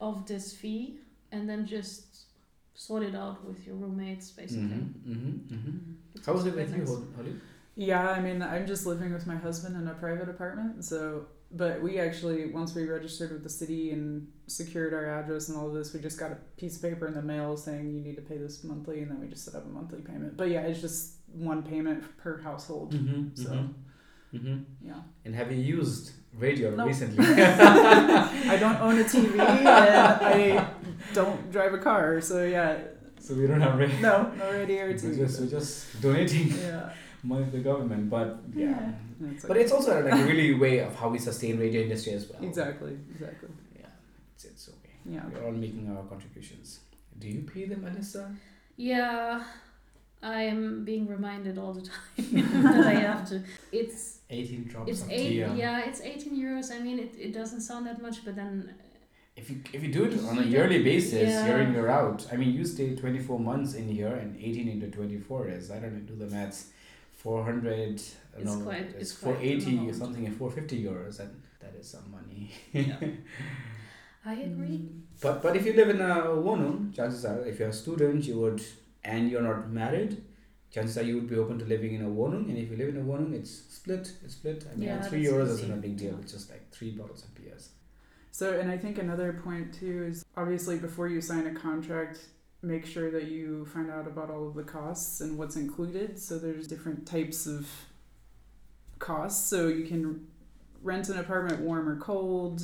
of 0.00 0.26
this 0.26 0.52
fee 0.52 0.98
and 1.32 1.48
then 1.48 1.66
just 1.66 2.26
sort 2.74 3.02
it 3.02 3.14
out 3.14 3.44
with 3.44 3.66
your 3.66 3.76
roommates, 3.76 4.30
basically. 4.30 4.64
mm-hmm, 4.64 5.12
mm-hmm, 5.12 5.54
mm-hmm. 5.54 5.78
Which 6.12 6.24
how 6.24 6.32
is 6.32 6.44
was 6.44 6.46
it 6.46 6.56
with 6.56 6.70
you 6.70 6.78
nice. 6.78 6.88
Hol- 6.88 7.06
Holly? 7.16 7.32
Yeah, 7.74 8.08
I 8.10 8.20
mean, 8.20 8.42
I'm 8.42 8.66
just 8.66 8.86
living 8.86 9.12
with 9.12 9.26
my 9.26 9.36
husband 9.36 9.76
in 9.76 9.86
a 9.86 9.94
private 9.94 10.28
apartment. 10.28 10.84
So, 10.84 11.26
but 11.52 11.80
we 11.80 11.98
actually, 12.00 12.46
once 12.50 12.74
we 12.74 12.84
registered 12.88 13.30
with 13.32 13.42
the 13.44 13.48
city 13.48 13.92
and 13.92 14.26
secured 14.48 14.94
our 14.94 15.06
address 15.06 15.48
and 15.48 15.56
all 15.56 15.68
of 15.68 15.74
this, 15.74 15.92
we 15.94 16.00
just 16.00 16.18
got 16.18 16.32
a 16.32 16.38
piece 16.56 16.76
of 16.76 16.82
paper 16.82 17.06
in 17.06 17.14
the 17.14 17.22
mail 17.22 17.56
saying 17.56 17.92
you 17.94 18.00
need 18.00 18.16
to 18.16 18.22
pay 18.22 18.36
this 18.36 18.64
monthly, 18.64 19.02
and 19.02 19.10
then 19.10 19.20
we 19.20 19.28
just 19.28 19.44
set 19.44 19.54
up 19.54 19.64
a 19.64 19.68
monthly 19.68 20.00
payment. 20.00 20.36
But 20.36 20.48
yeah, 20.50 20.62
it's 20.62 20.80
just 20.80 21.17
one 21.32 21.62
payment 21.62 22.04
per 22.18 22.40
household. 22.40 22.92
Mm-hmm, 22.94 23.34
So, 23.42 23.50
mm-hmm. 24.34 24.58
yeah. 24.82 24.94
and 25.24 25.34
have 25.34 25.50
you 25.52 25.58
used 25.58 26.12
radio 26.38 26.74
Nope. 26.74 26.88
recently 26.88 27.24
I 28.54 28.56
don't 28.60 28.80
own 28.80 28.98
a 29.00 29.04
TV 29.04 29.38
and 29.40 29.68
I 29.68 30.68
don't 31.14 31.50
drive 31.50 31.72
a 31.74 31.78
car. 31.78 32.20
So, 32.20 32.44
yeah, 32.44 32.78
so 33.20 33.34
we 33.34 33.46
don't 33.46 33.60
have 33.60 33.78
radio 33.78 33.98
no, 34.00 34.32
no 34.38 34.50
radio 34.52 34.84
or 34.84 34.88
we're 34.88 34.94
TV. 34.94 35.16
just, 35.18 35.40
we're 35.40 35.46
just 35.58 36.00
donating 36.00 36.48
yeah. 36.58 36.90
money 37.22 37.44
to 37.46 37.50
the 37.50 37.58
government 37.58 38.08
but 38.08 38.38
yeah, 38.54 38.66
Yeah. 39.20 39.30
It's 39.32 39.44
but 39.44 39.56
it's 39.56 39.72
also 39.72 40.00
like 40.04 40.12
a 40.12 40.24
really 40.24 40.54
way 40.54 40.78
of 40.78 40.94
how 40.94 41.08
we 41.08 41.18
sustain 41.18 41.58
radio 41.58 41.82
industry 41.82 42.12
as 42.12 42.28
well 42.30 42.42
Exactly, 42.44 42.96
exactly. 43.10 43.48
yeah 43.80 43.86
it's, 44.34 44.44
it's 44.44 44.68
okay 44.68 44.94
Yeah. 45.04 45.24
We're 45.32 45.44
all 45.46 45.52
making 45.66 45.90
our 45.90 46.04
contributions. 46.04 46.80
Do 47.18 47.26
you 47.28 47.42
pay 47.52 47.64
them, 47.66 47.80
Alyssa? 47.88 48.24
Yeah, 48.76 49.42
I'm 50.22 50.84
being 50.84 51.06
reminded 51.06 51.58
all 51.58 51.72
the 51.74 51.82
time 51.88 52.62
that 52.62 52.86
I 52.86 52.94
have 52.94 53.28
to. 53.30 53.42
It's 53.72 54.18
18 54.30 54.64
drops 54.64 54.90
it's 54.90 55.02
of 55.02 55.10
eight. 55.10 55.28
tea. 55.28 55.38
Yeah, 55.56 55.84
it's 55.88 56.00
18 56.00 56.34
euros. 56.36 56.72
I 56.72 56.80
mean, 56.80 56.98
it, 56.98 57.14
it 57.18 57.32
doesn't 57.32 57.60
sound 57.60 57.86
that 57.86 58.02
much, 58.02 58.24
but 58.24 58.34
then 58.36 58.74
If 59.36 59.48
you 59.50 59.56
if 59.72 59.80
you 59.84 59.92
do 59.92 60.04
it 60.04 60.14
on 60.30 60.38
a 60.38 60.42
yearly 60.42 60.82
basis, 60.82 61.28
Yeah. 61.30 61.46
year 61.46 61.58
in 61.60 61.72
year 61.72 61.88
out. 61.88 62.26
I 62.32 62.36
mean, 62.36 62.52
you 62.52 62.64
stay 62.64 62.96
24 62.96 63.38
months 63.38 63.74
in 63.74 63.86
here, 63.88 64.14
and 64.22 64.36
18 64.36 64.68
into 64.68 64.88
24 64.90 65.48
is 65.48 65.70
I 65.70 65.78
don't 65.80 65.92
know. 65.94 66.00
Do 66.12 66.16
the 66.24 66.30
maths. 66.36 66.60
400. 67.22 67.94
It's 67.94 68.14
no, 68.44 68.60
quite- 68.64 68.90
It's, 68.94 69.02
it's 69.02 69.12
quite 69.18 69.36
480 69.38 69.90
or 69.90 69.94
something, 69.94 70.24
and 70.26 70.36
450 70.36 70.84
euros, 70.84 71.18
and 71.20 71.30
that 71.60 71.74
is 71.80 71.88
some 71.88 72.06
money. 72.10 72.50
yeah. 72.72 72.96
I 74.24 74.34
agree. 74.34 74.78
Mm. 74.78 75.00
But 75.22 75.42
but 75.42 75.56
if 75.56 75.64
you 75.66 75.72
live 75.72 75.90
in 75.90 76.00
a 76.00 76.14
Wohnung, 76.46 76.94
chances 76.94 77.24
are 77.24 77.40
if 77.46 77.58
you're 77.58 77.68
a 77.70 77.72
student, 77.84 78.24
you 78.26 78.38
would 78.40 78.60
and 79.04 79.30
you're 79.30 79.42
not 79.42 79.70
married, 79.70 80.22
chances 80.70 80.98
are 80.98 81.02
you 81.02 81.14
would 81.16 81.28
be 81.28 81.36
open 81.36 81.58
to 81.58 81.64
living 81.64 81.94
in 81.94 82.02
a 82.02 82.08
Wohnung. 82.08 82.48
And 82.48 82.58
if 82.58 82.70
you 82.70 82.76
live 82.76 82.88
in 82.90 82.96
a 82.98 83.04
Wohnung, 83.04 83.32
it's 83.34 83.50
split. 83.50 84.12
It's 84.24 84.34
split. 84.34 84.66
I 84.70 84.74
mean, 84.76 84.88
Yeah, 84.88 85.00
three 85.02 85.24
euros 85.24 85.44
easy. 85.54 85.62
isn't 85.62 85.72
a 85.72 85.76
big 85.76 85.96
deal. 85.96 86.12
Yeah. 86.12 86.20
It's 86.22 86.32
just 86.32 86.50
like 86.50 86.70
three 86.70 86.90
bottles 86.90 87.24
of 87.24 87.34
beers. 87.34 87.70
So, 88.30 88.58
and 88.60 88.70
I 88.70 88.76
think 88.78 88.98
another 88.98 89.32
point 89.44 89.72
too 89.74 90.04
is 90.08 90.24
obviously 90.36 90.78
before 90.78 91.08
you 91.08 91.20
sign 91.20 91.46
a 91.46 91.54
contract, 91.54 92.20
make 92.62 92.84
sure 92.86 93.10
that 93.10 93.24
you 93.28 93.64
find 93.66 93.90
out 93.90 94.06
about 94.06 94.30
all 94.30 94.46
of 94.48 94.54
the 94.54 94.62
costs 94.62 95.20
and 95.20 95.38
what's 95.38 95.56
included. 95.56 96.18
So, 96.18 96.38
there's 96.38 96.68
different 96.68 97.06
types 97.06 97.46
of 97.46 97.68
costs. 98.98 99.48
So, 99.48 99.68
you 99.68 99.86
can 99.86 100.26
rent 100.82 101.08
an 101.08 101.18
apartment 101.18 101.60
warm 101.60 101.88
or 101.88 101.96
cold. 101.96 102.62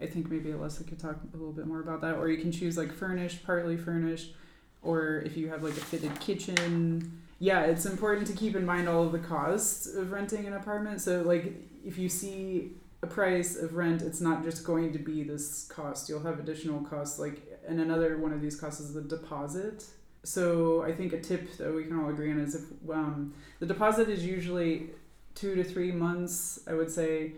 I 0.00 0.06
think 0.06 0.30
maybe 0.30 0.50
Alyssa 0.50 0.86
could 0.86 0.98
talk 0.98 1.16
a 1.32 1.36
little 1.36 1.52
bit 1.52 1.66
more 1.66 1.80
about 1.80 2.00
that. 2.00 2.16
Or 2.16 2.28
you 2.28 2.38
can 2.38 2.50
choose 2.52 2.76
like 2.76 2.92
furnished, 2.92 3.44
partly 3.44 3.76
furnished, 3.76 4.34
or 4.82 5.20
if 5.20 5.36
you 5.36 5.48
have 5.48 5.62
like 5.62 5.76
a 5.76 5.80
fitted 5.80 6.18
kitchen. 6.20 7.20
Yeah, 7.38 7.62
it's 7.62 7.86
important 7.86 8.26
to 8.28 8.34
keep 8.34 8.54
in 8.54 8.64
mind 8.64 8.88
all 8.88 9.04
of 9.04 9.12
the 9.12 9.18
costs 9.18 9.86
of 9.94 10.12
renting 10.12 10.46
an 10.46 10.52
apartment. 10.52 11.00
So, 11.00 11.22
like, 11.22 11.54
if 11.84 11.98
you 11.98 12.08
see 12.08 12.72
a 13.02 13.06
price 13.06 13.56
of 13.56 13.74
rent, 13.74 14.02
it's 14.02 14.20
not 14.20 14.44
just 14.44 14.64
going 14.64 14.92
to 14.92 14.98
be 14.98 15.24
this 15.24 15.64
cost. 15.64 16.08
You'll 16.08 16.22
have 16.22 16.38
additional 16.38 16.80
costs, 16.82 17.18
like, 17.18 17.42
and 17.66 17.80
another 17.80 18.18
one 18.18 18.32
of 18.32 18.40
these 18.40 18.54
costs 18.54 18.80
is 18.80 18.94
the 18.94 19.02
deposit. 19.02 19.84
So 20.24 20.84
I 20.84 20.92
think 20.92 21.12
a 21.12 21.20
tip 21.20 21.56
that 21.56 21.74
we 21.74 21.84
can 21.84 21.98
all 21.98 22.10
agree 22.10 22.30
on 22.30 22.38
is 22.38 22.54
if 22.54 22.62
um, 22.90 23.34
the 23.58 23.66
deposit 23.66 24.08
is 24.08 24.24
usually 24.24 24.90
two 25.34 25.56
to 25.56 25.64
three 25.64 25.90
months, 25.90 26.60
I 26.68 26.74
would 26.74 26.90
say, 26.90 27.32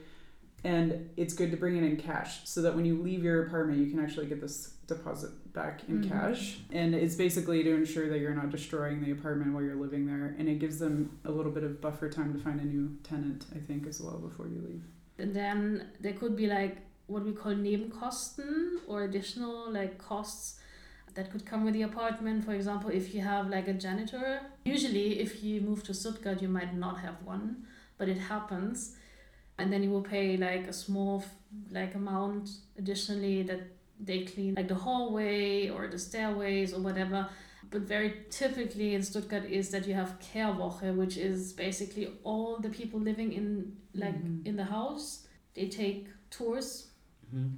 and 0.65 1.09
it's 1.17 1.33
good 1.33 1.51
to 1.51 1.57
bring 1.57 1.77
it 1.77 1.83
in 1.83 1.97
cash 1.97 2.41
so 2.45 2.61
that 2.63 2.75
when 2.75 2.85
you 2.85 3.01
leave 3.01 3.25
your 3.25 3.47
apartment, 3.47 3.79
you 3.79 3.91
can 3.91 4.01
actually 4.01 4.27
get 4.27 4.41
this 4.41 4.75
deposit 4.87 5.31
back 5.55 5.89
in 5.89 6.01
Mhm. 6.01 6.09
cash. 6.09 6.61
And 6.71 6.95
it's 6.95 7.15
basically 7.15 7.63
to 7.63 7.71
ensure 7.75 8.09
that 8.11 8.19
you're 8.19 8.35
not 8.35 8.51
destroying 8.51 9.01
the 9.01 9.13
apartment 9.13 9.55
while 9.55 9.63
you're 9.63 9.77
living 9.87 10.05
there, 10.07 10.35
and 10.39 10.49
it 10.49 10.59
gives 10.59 10.79
them 10.79 11.19
a 11.25 11.31
little 11.31 11.53
bit 11.53 11.63
of 11.65 11.81
buffer 11.81 12.09
time 12.11 12.33
to 12.35 12.39
find 12.39 12.61
a 12.61 12.65
new 12.65 12.99
tenant, 13.03 13.47
I 13.55 13.59
think, 13.61 13.87
as 13.87 14.01
well 14.01 14.19
before 14.19 14.49
you 14.49 14.61
leave. 14.61 14.83
And 15.19 15.33
then 15.35 15.87
there 16.01 16.13
could 16.13 16.37
be 16.37 16.47
like 16.49 16.79
what 17.07 17.25
we 17.25 17.33
call 17.33 17.53
Nebenkosten 17.55 18.81
or 18.89 19.05
additional 19.05 19.71
like 19.71 19.97
costs 19.99 20.59
that 21.15 21.31
could 21.31 21.47
come 21.47 21.65
with 21.65 21.75
the 21.75 21.83
apartment. 21.83 22.45
For 22.45 22.53
example, 22.55 22.91
if 22.91 23.15
you 23.15 23.21
have 23.21 23.49
like 23.49 23.69
a 23.69 23.75
janitor, 23.75 24.41
usually 24.65 25.21
if 25.21 25.45
you 25.45 25.61
move 25.61 25.85
to 25.85 25.95
Stuttgart, 25.95 26.43
you 26.43 26.49
might 26.49 26.75
not 26.75 26.99
have 26.99 27.23
one, 27.25 27.65
but 27.99 28.09
it 28.09 28.19
happens. 28.19 28.97
And 29.59 29.73
then 29.73 29.85
you 29.85 29.91
will 29.91 30.03
pay 30.03 30.37
like 30.37 30.67
a 30.67 30.73
small 30.73 31.25
like 31.71 31.95
amount 31.95 32.51
additionally 32.77 33.45
that 33.45 33.61
they 34.01 34.25
clean 34.25 34.55
like 34.55 34.69
the 34.69 34.75
hallway 34.75 35.69
or 35.69 35.87
the 35.89 35.99
stairways 35.99 36.73
or 36.75 36.81
whatever. 36.81 37.29
but 37.71 37.83
very 37.83 38.11
typically 38.31 38.95
in 38.95 39.03
Stuttgart 39.03 39.45
is 39.51 39.71
that 39.71 39.85
you 39.89 39.95
have 39.95 40.11
Kehrwoche, 40.21 40.95
which 40.97 41.17
is 41.17 41.53
basically 41.53 42.07
all 42.23 42.59
the 42.59 42.69
people 42.69 43.01
living 43.01 43.33
in 43.33 43.77
like 43.95 44.15
Mhm. 44.23 44.47
in 44.47 44.55
the 44.57 44.65
house. 44.65 45.27
They 45.55 45.69
take 45.69 46.07
tours. 46.31 46.69
Mhm. 47.35 47.51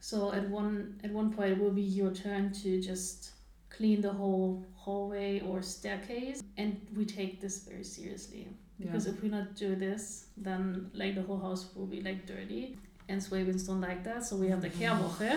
So 0.00 0.32
at 0.32 0.48
one 0.50 0.76
at 1.04 1.12
one 1.12 1.30
point 1.36 1.50
it 1.52 1.58
will 1.62 1.76
be 1.82 1.82
your 2.00 2.10
turn 2.24 2.52
to 2.62 2.80
just 2.80 3.32
clean 3.76 4.00
the 4.00 4.12
whole 4.20 4.64
hallway 4.74 5.40
or 5.48 5.62
staircase, 5.62 6.42
and 6.56 6.70
we 6.96 7.04
take 7.04 7.32
this 7.40 7.56
very 7.68 7.84
seriously 7.84 8.48
because 8.78 9.06
if 9.06 9.22
we 9.22 9.28
not 9.28 9.54
do 9.54 9.76
this, 9.76 10.02
then 10.36 10.90
like 10.94 11.14
the 11.14 11.22
whole 11.22 11.38
house 11.48 11.62
will 11.76 11.86
be 11.96 12.00
like 12.08 12.26
dirty, 12.26 12.76
and 13.08 13.22
Swabians 13.22 13.64
don't 13.68 13.80
like 13.90 14.02
that. 14.04 14.24
So 14.24 14.36
we 14.36 14.48
have 14.48 14.62
the 14.62 14.70
Kehrwoche. 14.70 15.32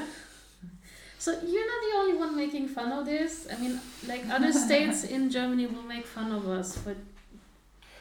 So 1.19 1.31
you're 1.31 1.67
not 1.73 1.81
the 1.87 1.97
only 1.99 2.17
one 2.17 2.35
making 2.35 2.67
fun 2.67 2.91
of 2.91 3.05
this. 3.05 3.47
I 3.51 3.57
mean, 3.57 3.79
like 4.07 4.27
other 4.29 4.51
states 4.51 5.03
in 5.15 5.29
Germany 5.29 5.67
will 5.67 5.83
make 5.83 6.05
fun 6.05 6.31
of 6.31 6.47
us, 6.49 6.77
but 6.77 6.97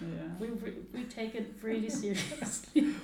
yeah. 0.01 0.29
we 0.41 0.49
we, 0.49 0.73
we 0.93 1.05
take 1.05 1.35
it 1.35 1.55
really 1.63 1.89
seriously. 2.03 2.95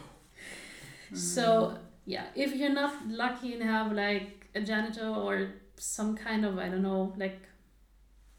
So 1.14 1.44
mm. 1.44 1.78
yeah, 2.04 2.26
if 2.34 2.54
you're 2.54 2.74
not 2.74 2.94
lucky 3.08 3.54
and 3.54 3.62
have 3.62 3.92
like 3.92 4.46
a 4.54 4.60
janitor 4.60 5.08
or 5.08 5.50
some 5.76 6.16
kind 6.16 6.44
of 6.44 6.58
I 6.58 6.68
don't 6.68 6.82
know 6.82 7.14
like 7.16 7.38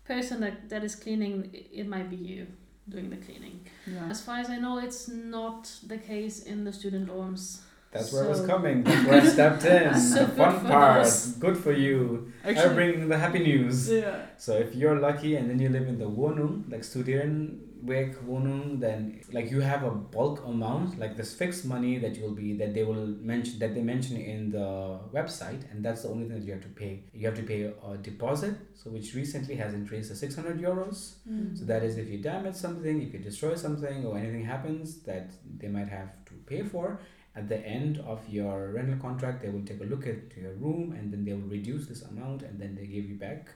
person 0.10 0.42
that, 0.42 0.70
that 0.70 0.84
is 0.84 0.96
cleaning, 0.96 1.50
it 1.54 1.88
might 1.88 2.10
be 2.10 2.16
you 2.16 2.48
doing 2.90 3.10
the 3.10 3.18
cleaning. 3.18 3.66
yeah. 3.86 4.10
As 4.10 4.20
far 4.20 4.40
as 4.40 4.50
I 4.50 4.58
know, 4.58 4.80
it's 4.80 5.08
not 5.08 5.72
the 5.86 5.98
case 5.98 6.44
in 6.44 6.64
the 6.64 6.74
student 6.74 7.08
dorms. 7.08 7.62
That's 7.94 8.14
where 8.14 8.26
I 8.26 8.28
was 8.28 8.46
coming. 8.46 8.84
That's 8.84 9.06
where 9.08 9.22
I 9.22 9.26
stepped 9.26 9.66
in. 9.66 10.00
So 10.00 10.26
the 10.26 10.32
fun 10.34 10.66
part. 10.66 11.02
us. 11.02 11.32
Good 11.34 11.58
for 11.58 11.72
you. 11.72 12.32
I 12.46 12.68
bring 12.68 13.08
the 13.10 13.18
happy 13.18 13.40
news. 13.40 13.90
yeah. 13.90 14.26
So 14.38 14.54
if 14.54 14.76
you're 14.76 15.00
lucky 15.00 15.36
and 15.38 15.50
then 15.50 15.60
you 15.60 15.70
live 15.70 15.88
in 15.88 15.98
the 15.98 16.06
Wohnung, 16.10 16.72
like 16.72 16.82
Studierendenwerk 16.82 18.16
Wohnung, 18.26 18.80
then 18.80 19.22
like 19.32 19.50
you 19.52 19.62
have 19.62 19.84
a 19.84 19.90
bulk 19.92 20.46
amount, 20.46 21.00
like 21.00 21.18
this 21.18 21.34
fixed 21.34 21.66
money 21.66 21.98
that 21.98 22.16
you 22.16 22.24
will 22.24 22.36
be 22.36 22.54
that 22.58 22.74
they 22.76 22.84
will 22.84 23.08
mention 23.34 23.58
that 23.60 23.74
they 23.74 23.82
mention 23.82 24.18
in 24.18 24.52
the 24.52 25.00
website, 25.14 25.62
and 25.72 25.84
that's 25.84 26.04
the 26.04 26.10
only 26.10 26.28
thing 26.28 26.40
that 26.40 26.46
you 26.46 26.54
have 26.54 26.62
to 26.62 26.70
pay. 26.70 27.04
You 27.14 27.26
have 27.26 27.36
to 27.38 27.44
pay 27.44 27.62
a 27.92 27.98
deposit, 27.98 28.54
so 28.76 28.90
which 28.92 29.14
recently 29.16 29.56
has 29.56 29.74
increased 29.74 30.10
to 30.12 30.16
six 30.16 30.36
hundred 30.36 30.62
euros. 30.62 30.98
So 31.58 31.66
that 31.66 31.84
is 31.84 31.98
if 31.98 32.08
you 32.08 32.20
damage 32.20 32.56
something, 32.56 33.02
if 33.02 33.14
you 33.14 33.20
destroy 33.20 33.56
something, 33.56 34.06
or 34.06 34.18
anything 34.18 34.46
happens 34.46 35.00
that 35.10 35.32
they 35.58 35.68
might 35.68 35.90
have 35.90 36.10
to 36.26 36.34
pay 36.46 36.62
for. 36.64 37.00
At 37.40 37.48
the 37.48 37.66
end 37.66 38.00
of 38.00 38.28
your 38.28 38.74
rental 38.74 38.98
contract, 39.00 39.42
they 39.42 39.50
will 39.50 39.64
take 39.64 39.80
a 39.80 39.86
look 39.86 40.06
at 40.06 40.36
your 40.36 40.52
room 40.56 40.94
and 40.98 41.10
then 41.10 41.24
they 41.24 41.32
will 41.32 41.52
reduce 41.58 41.88
this 41.88 42.02
amount 42.02 42.42
and 42.42 42.60
then 42.60 42.76
they 42.76 42.86
give 42.86 43.06
you 43.06 43.16
back. 43.16 43.48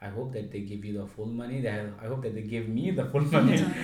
I 0.00 0.08
hope 0.08 0.32
that 0.32 0.50
they 0.50 0.60
give 0.60 0.82
you 0.82 0.94
the 0.98 1.06
full 1.06 1.26
money. 1.26 1.60
They 1.60 1.70
have, 1.70 1.90
I 2.02 2.06
hope 2.06 2.22
that 2.22 2.34
they 2.34 2.40
give 2.40 2.70
me 2.70 2.90
the 2.90 3.04
full 3.04 3.20
money. 3.20 3.62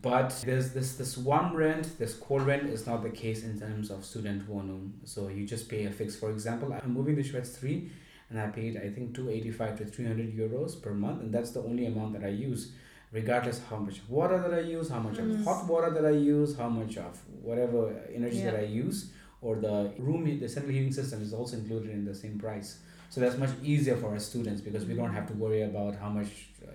But 0.00 0.42
there's 0.44 0.72
this 0.72 0.96
this 0.96 1.16
one 1.16 1.54
rent, 1.56 1.98
this 1.98 2.14
core 2.14 2.40
rent 2.40 2.64
is 2.68 2.86
not 2.86 3.02
the 3.02 3.08
case 3.08 3.42
in 3.42 3.58
terms 3.58 3.90
of 3.90 4.04
student 4.04 4.46
Wohnung. 4.50 4.92
So 5.04 5.28
you 5.28 5.46
just 5.46 5.68
pay 5.68 5.86
a 5.86 5.90
fix. 5.90 6.14
For 6.14 6.30
example, 6.30 6.74
I'm 6.74 6.92
moving 6.92 7.16
to 7.16 7.22
Schwerz 7.22 7.56
3 7.58 7.90
and 8.28 8.38
I 8.38 8.48
paid 8.48 8.76
I 8.76 8.90
think 8.90 9.14
285 9.14 9.78
to 9.78 9.84
300 9.86 10.36
euros 10.36 10.80
per 10.82 10.92
month 10.92 11.22
and 11.22 11.32
that's 11.32 11.52
the 11.52 11.62
only 11.62 11.86
amount 11.86 12.12
that 12.14 12.24
I 12.24 12.32
use 12.50 12.72
regardless 13.18 13.58
how 13.70 13.76
much 13.86 13.98
water 14.16 14.38
that 14.44 14.54
I 14.60 14.62
use, 14.78 14.86
how 14.94 15.00
much 15.06 15.16
Mm. 15.18 15.34
of 15.34 15.44
hot 15.48 15.60
water 15.72 15.90
that 15.96 16.04
I 16.12 16.16
use, 16.36 16.50
how 16.60 16.68
much 16.80 16.94
of 17.06 17.12
whatever 17.48 17.80
energy 18.18 18.40
that 18.46 18.56
I 18.64 18.66
use 18.84 18.98
or 19.40 19.52
the 19.66 19.76
room 20.06 20.22
the 20.42 20.48
central 20.56 20.72
heating 20.76 20.92
system 21.00 21.18
is 21.26 21.32
also 21.38 21.54
included 21.60 21.90
in 21.98 22.04
the 22.10 22.14
same 22.22 22.36
price. 22.46 22.70
So 23.10 23.20
that's 23.20 23.38
much 23.44 23.54
easier 23.72 23.96
for 24.00 24.08
our 24.14 24.18
students 24.30 24.60
because 24.66 24.84
we 24.90 24.94
don't 25.00 25.14
have 25.18 25.26
to 25.32 25.34
worry 25.44 25.62
about 25.70 25.92
how 26.02 26.10
much 26.18 26.30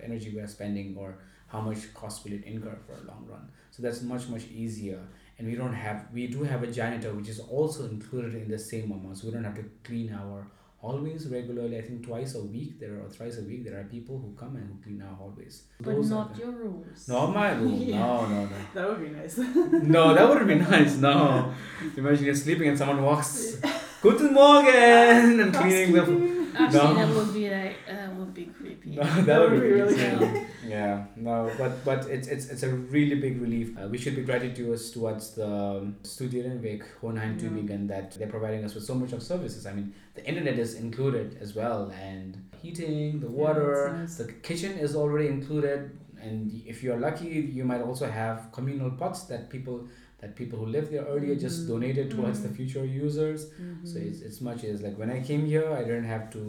energy 0.08 0.28
we 0.34 0.40
are 0.44 0.52
spending 0.58 0.96
or 1.02 1.08
how 1.52 1.60
much 1.68 1.80
cost 2.00 2.16
will 2.24 2.32
it 2.38 2.44
incur 2.52 2.76
for 2.86 2.94
a 3.00 3.04
long 3.10 3.22
run. 3.32 3.44
So 3.74 3.78
that's 3.84 4.00
much 4.12 4.24
much 4.34 4.44
easier. 4.64 5.00
And 5.36 5.42
we 5.50 5.54
don't 5.60 5.74
have 5.86 5.98
we 6.18 6.22
do 6.36 6.40
have 6.52 6.62
a 6.68 6.70
janitor 6.78 7.10
which 7.18 7.28
is 7.34 7.40
also 7.56 7.80
included 7.94 8.32
in 8.42 8.48
the 8.54 8.58
same 8.72 8.86
amount. 8.96 9.14
So 9.18 9.22
we 9.26 9.32
don't 9.34 9.44
have 9.50 9.58
to 9.62 9.66
clean 9.88 10.08
our 10.22 10.38
hallways 10.80 11.26
regularly. 11.28 11.76
I 11.78 11.82
think 11.82 12.06
twice 12.06 12.34
a 12.34 12.42
week 12.42 12.80
there 12.80 12.94
are 13.02 13.08
thrice 13.08 13.38
a 13.38 13.42
week 13.42 13.64
there 13.64 13.78
are 13.80 13.84
people 13.84 14.18
who 14.18 14.34
come 14.42 14.56
and 14.56 14.66
who 14.70 14.76
clean 14.82 15.02
our 15.02 15.14
hallways. 15.14 15.64
But 15.80 15.94
Those 15.96 16.10
are 16.12 16.14
not 16.26 16.38
your 16.38 16.52
rooms. 16.52 17.06
not 17.08 17.34
my 17.34 17.50
room. 17.60 17.74
Yeah. 17.82 17.98
No, 17.98 18.26
no, 18.26 18.40
no. 18.46 18.56
That 18.74 18.88
would 18.88 19.02
be 19.06 19.10
nice. 19.20 19.38
No, 19.96 20.14
that 20.14 20.28
would 20.28 20.46
be 20.48 20.54
nice. 20.56 20.96
No. 20.96 21.52
Imagine 21.96 22.24
you're 22.24 22.34
sleeping 22.34 22.68
and 22.68 22.78
someone 22.78 23.02
walks, 23.02 23.60
Guten 24.02 24.32
Morgen! 24.32 25.40
and 25.40 25.54
cleaning 25.54 25.92
the. 25.92 26.02
Actually, 26.58 26.78
No. 26.78 26.94
that 26.94 27.14
would 27.14 27.32
be 27.34 27.50
like 27.50 27.76
uh, 27.88 28.10
would 28.18 28.34
be 28.34 28.44
creepy. 28.46 28.90
No, 28.96 29.02
that 29.28 29.40
would 29.40 29.50
be 29.52 29.58
really 29.58 29.80
really 29.94 30.14
insane. 30.14 30.46
Yeah, 30.70 31.04
no, 31.16 31.50
but 31.58 31.84
but 31.84 32.06
it's 32.06 32.28
it's 32.28 32.46
it's 32.52 32.62
a 32.62 32.70
really 32.96 33.16
big 33.16 33.40
relief. 33.40 33.76
Uh, 33.76 33.88
we 33.88 33.98
should 33.98 34.16
be 34.16 34.22
gratitude 34.22 34.78
towards 34.94 35.34
the 35.34 35.46
um, 35.46 35.96
Studierendenwerk 36.02 36.82
Hohenheim 37.00 37.32
Yeah. 37.38 37.48
Tübingen 37.48 37.88
that 37.88 38.12
they're 38.18 38.28
providing 38.36 38.64
us 38.64 38.74
with 38.74 38.84
so 38.84 38.94
much 38.94 39.12
of 39.12 39.22
services. 39.22 39.66
I 39.66 39.72
mean, 39.72 39.92
the 40.14 40.24
internet 40.26 40.58
is 40.58 40.74
included 40.74 41.38
as 41.40 41.54
well, 41.54 41.92
and 42.00 42.36
heating, 42.62 43.20
the 43.20 43.28
water, 43.28 43.96
that's 43.98 44.16
the 44.16 44.32
kitchen 44.48 44.78
is 44.78 44.94
already 44.96 45.28
included. 45.28 45.90
And 46.22 46.62
if 46.66 46.82
you're 46.82 46.98
lucky, 46.98 47.28
you 47.58 47.64
might 47.64 47.80
also 47.80 48.06
have 48.06 48.52
communal 48.52 48.90
pots 48.90 49.22
that 49.24 49.48
people 49.48 49.88
that 50.20 50.36
people 50.36 50.58
who 50.58 50.66
lived 50.66 50.90
there 50.92 51.04
earlier 51.14 51.34
just 51.34 51.58
Mhm. 51.62 51.68
donated 51.68 52.10
towards 52.10 52.42
the 52.42 52.48
Mhm. 52.48 52.56
future 52.56 52.84
users. 52.84 53.40
So 53.84 53.98
it's, 53.98 54.20
it's 54.20 54.40
much 54.40 54.64
as 54.64 54.82
like 54.82 54.96
when 54.98 55.10
I 55.10 55.20
came 55.30 55.46
here, 55.46 55.66
I 55.80 55.82
didn't 55.88 56.04
have 56.16 56.30
to 56.36 56.40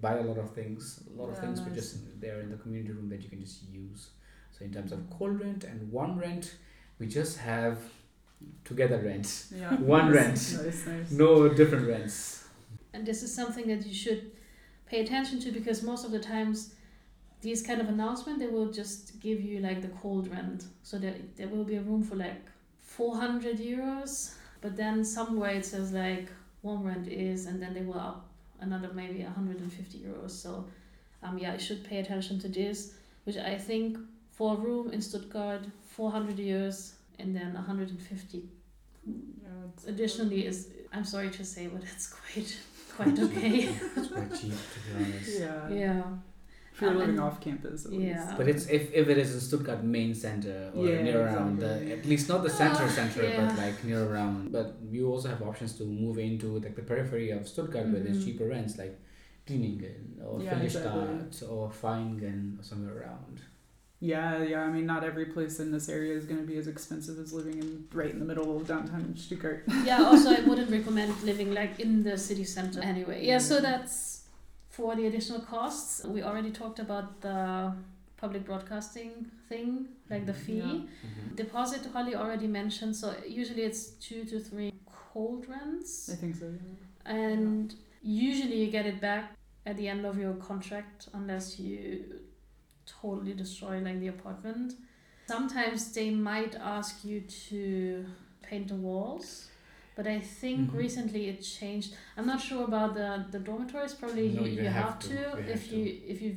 buy 0.00 0.18
a 0.18 0.22
lot 0.30 0.38
of 0.44 0.50
things. 0.58 1.00
A 1.12 1.16
lot 1.20 1.28
of 1.30 1.36
Yeah, 1.36 1.40
things 1.44 1.60
were 1.60 1.66
nice. 1.70 1.80
just 1.80 2.20
there 2.20 2.40
in 2.44 2.50
the 2.50 2.56
community 2.56 2.92
room 2.92 3.08
that 3.08 3.22
you 3.24 3.30
can 3.30 3.40
just 3.40 3.58
use. 3.72 4.10
So 4.52 4.64
in 4.66 4.72
terms 4.72 4.92
of 4.92 5.00
cold 5.10 5.40
rent 5.40 5.64
and 5.64 5.90
warm 5.90 6.18
rent, 6.18 6.44
we 6.98 7.06
just 7.06 7.38
have 7.38 7.78
together 8.64 8.98
rent, 8.98 9.46
yeah. 9.56 9.74
one 9.96 10.06
nice, 10.12 10.14
rent. 10.54 10.66
Nice, 10.66 10.86
nice. 10.86 11.10
no 11.10 11.48
different 11.48 11.86
rents. 11.88 12.44
And 12.92 13.06
this 13.06 13.22
is 13.22 13.32
something 13.34 13.66
that 13.68 13.86
you 13.86 13.94
should 13.94 14.32
pay 14.86 15.00
attention 15.00 15.40
to 15.40 15.50
because 15.50 15.82
most 15.82 16.04
of 16.04 16.10
the 16.12 16.20
times 16.20 16.74
these 17.40 17.62
kind 17.62 17.80
of 17.80 17.88
announcement 17.88 18.38
they 18.38 18.46
will 18.46 18.70
just 18.70 19.18
give 19.20 19.40
you 19.40 19.60
like 19.60 19.80
the 19.82 19.88
cold 20.02 20.28
rent. 20.30 20.64
So 20.82 20.98
there 20.98 21.14
there 21.36 21.48
will 21.48 21.64
be 21.64 21.76
a 21.76 21.82
room 21.82 22.02
for 22.02 22.16
like 22.16 22.42
400 22.96 23.58
euros, 23.58 24.34
but 24.60 24.76
then 24.76 25.04
somewhere 25.04 25.50
it 25.50 25.64
says 25.66 25.92
like 25.92 26.28
warm 26.62 26.84
rent 26.84 27.08
is 27.08 27.46
and 27.46 27.60
then 27.62 27.74
they 27.74 27.82
will 27.82 27.98
up 27.98 28.26
another 28.60 28.90
maybe 28.94 29.22
150 29.22 29.98
euros. 29.98 30.30
So 30.30 30.64
um 31.22 31.38
yeah, 31.38 31.52
I 31.52 31.58
should 31.58 31.84
pay 31.84 31.98
attention 31.98 32.38
to 32.40 32.48
this, 32.48 32.94
which 33.24 33.36
I 33.36 33.58
think 33.58 33.98
for 34.30 34.54
a 34.54 34.56
room 34.56 34.90
in 34.92 35.00
Stuttgart 35.00 35.62
400 35.90 36.36
euros 36.36 36.92
and 37.18 37.34
then 37.34 37.54
150 37.54 38.42
Yeah, 39.06 39.12
it's- 39.68 39.86
additionally 39.86 40.46
is 40.46 40.68
I'm 40.92 41.04
sorry 41.04 41.30
to 41.30 41.44
say 41.44 41.66
but 41.66 41.82
it's 41.92 42.08
quite 42.08 42.56
quite 42.96 43.18
okay. 43.26 43.68
It's 43.96 44.08
quite 44.08 44.30
cheap 44.34 44.52
to 44.72 44.78
be 44.80 45.04
honest. 45.04 45.40
Yeah. 45.40 45.68
yeah. 45.68 46.02
If 46.74 46.80
you're 46.82 46.90
Um, 46.90 46.98
living 46.98 47.20
off 47.20 47.40
campus, 47.40 47.86
at 47.86 47.92
yeah. 47.92 48.00
least. 48.24 48.36
But 48.36 48.48
it's 48.48 48.66
if, 48.66 48.92
if 48.92 49.08
it 49.08 49.16
is 49.18 49.32
in 49.34 49.40
Stuttgart 49.40 49.84
main 49.84 50.12
center 50.12 50.72
or 50.74 50.84
Yeah, 50.88 51.02
near 51.02 51.20
around 51.26 51.54
exactly. 51.62 51.86
the 51.88 51.92
at 51.98 52.04
least 52.06 52.28
not 52.28 52.42
the 52.42 52.50
center 52.50 52.82
Ah, 52.88 52.88
center 52.98 53.22
yeah. 53.22 53.36
but 53.46 53.56
like 53.64 53.84
near 53.84 54.02
around. 54.10 54.50
But 54.50 54.68
you 54.90 55.08
also 55.12 55.28
have 55.28 55.40
options 55.42 55.74
to 55.78 55.84
move 55.84 56.18
into 56.18 56.48
like 56.58 56.74
the 56.74 56.82
periphery 56.82 57.30
of 57.30 57.46
Stuttgart 57.46 57.86
where 57.92 58.02
there's 58.02 58.18
Mhm. 58.18 58.24
cheaper 58.24 58.46
rents 58.48 58.76
like 58.76 58.94
Kliniken 59.46 60.18
or 60.26 60.42
Yeah, 60.42 60.54
Friedrichstadt 60.54 61.26
exactly. 61.26 61.48
or 61.56 61.70
Vaihingen 61.70 62.58
or 62.58 62.62
somewhere 62.64 62.94
around. 63.02 63.40
Yeah, 64.00 64.42
yeah. 64.42 64.62
I 64.62 64.70
mean, 64.70 64.84
not 64.86 65.02
every 65.04 65.26
place 65.26 65.60
in 65.60 65.70
this 65.70 65.88
area 65.88 66.14
is 66.14 66.24
going 66.26 66.40
to 66.40 66.46
be 66.46 66.56
as 66.58 66.66
expensive 66.66 67.18
as 67.18 67.32
living 67.32 67.58
in 67.62 67.84
right 67.92 68.10
in 68.10 68.18
the 68.18 68.24
middle 68.24 68.56
of 68.56 68.66
downtown 68.66 69.14
Stuttgart. 69.16 69.62
yeah 69.84 70.02
also 70.02 70.30
i 70.30 70.40
wouldn't 70.48 70.70
recommend 70.70 71.10
living 71.22 71.54
like 71.54 71.78
in 71.80 72.02
the 72.02 72.16
city 72.18 72.44
center 72.44 72.80
anyway 72.80 73.24
yeah 73.24 73.38
so 73.38 73.60
that's 73.60 74.13
for 74.74 74.96
the 74.96 75.06
additional 75.06 75.40
costs 75.40 76.04
we 76.04 76.22
already 76.22 76.50
talked 76.50 76.78
about 76.78 77.20
the 77.20 77.72
public 78.16 78.44
broadcasting 78.44 79.26
thing 79.48 79.86
like 80.10 80.26
the 80.26 80.32
mm-hmm. 80.32 80.46
fee 80.46 80.56
Yeah. 80.56 80.64
Mm-hmm. 80.64 81.34
deposit 81.36 81.82
holly 81.92 82.14
already 82.14 82.46
mentioned 82.46 82.96
so 82.96 83.14
usually 83.28 83.62
it's 83.62 83.82
two 84.06 84.24
to 84.24 84.40
three 84.40 84.72
cold 85.12 85.46
rents 85.48 86.10
I 86.12 86.16
think 86.16 86.34
so. 86.36 86.46
Yeah. 86.46 87.14
and 87.14 87.74
usually 88.02 88.64
you 88.64 88.70
get 88.70 88.86
it 88.86 89.00
back 89.00 89.24
at 89.66 89.76
the 89.76 89.88
end 89.88 90.04
of 90.04 90.18
your 90.18 90.34
contract 90.34 91.08
unless 91.14 91.58
you 91.58 92.04
totally 92.86 93.34
destroy 93.34 93.78
like 93.78 94.00
the 94.00 94.08
apartment 94.08 94.74
sometimes 95.26 95.92
they 95.92 96.10
might 96.10 96.54
ask 96.56 97.04
you 97.04 97.20
to 97.48 98.04
paint 98.42 98.68
the 98.68 98.74
walls 98.74 99.48
but 99.96 100.06
i 100.06 100.18
think 100.40 100.60
Mhm. 100.70 100.78
recently 100.84 101.22
it 101.32 101.38
changed 101.42 101.94
i'm 102.16 102.26
not 102.26 102.40
sure 102.40 102.64
about 102.64 102.94
the 102.94 103.08
the 103.34 103.38
dormitories 103.48 103.94
probably 103.94 104.28
No, 104.28 104.42
you, 104.44 104.50
you 104.56 104.62
you 104.62 104.68
have 104.68 104.84
have, 104.90 104.98
to. 105.00 105.08
to, 105.08 105.14
You 105.14 105.20
have 105.24 105.48
if 105.56 105.68
to. 105.70 105.76
you 105.76 105.84
if 106.14 106.18
you 106.24 106.30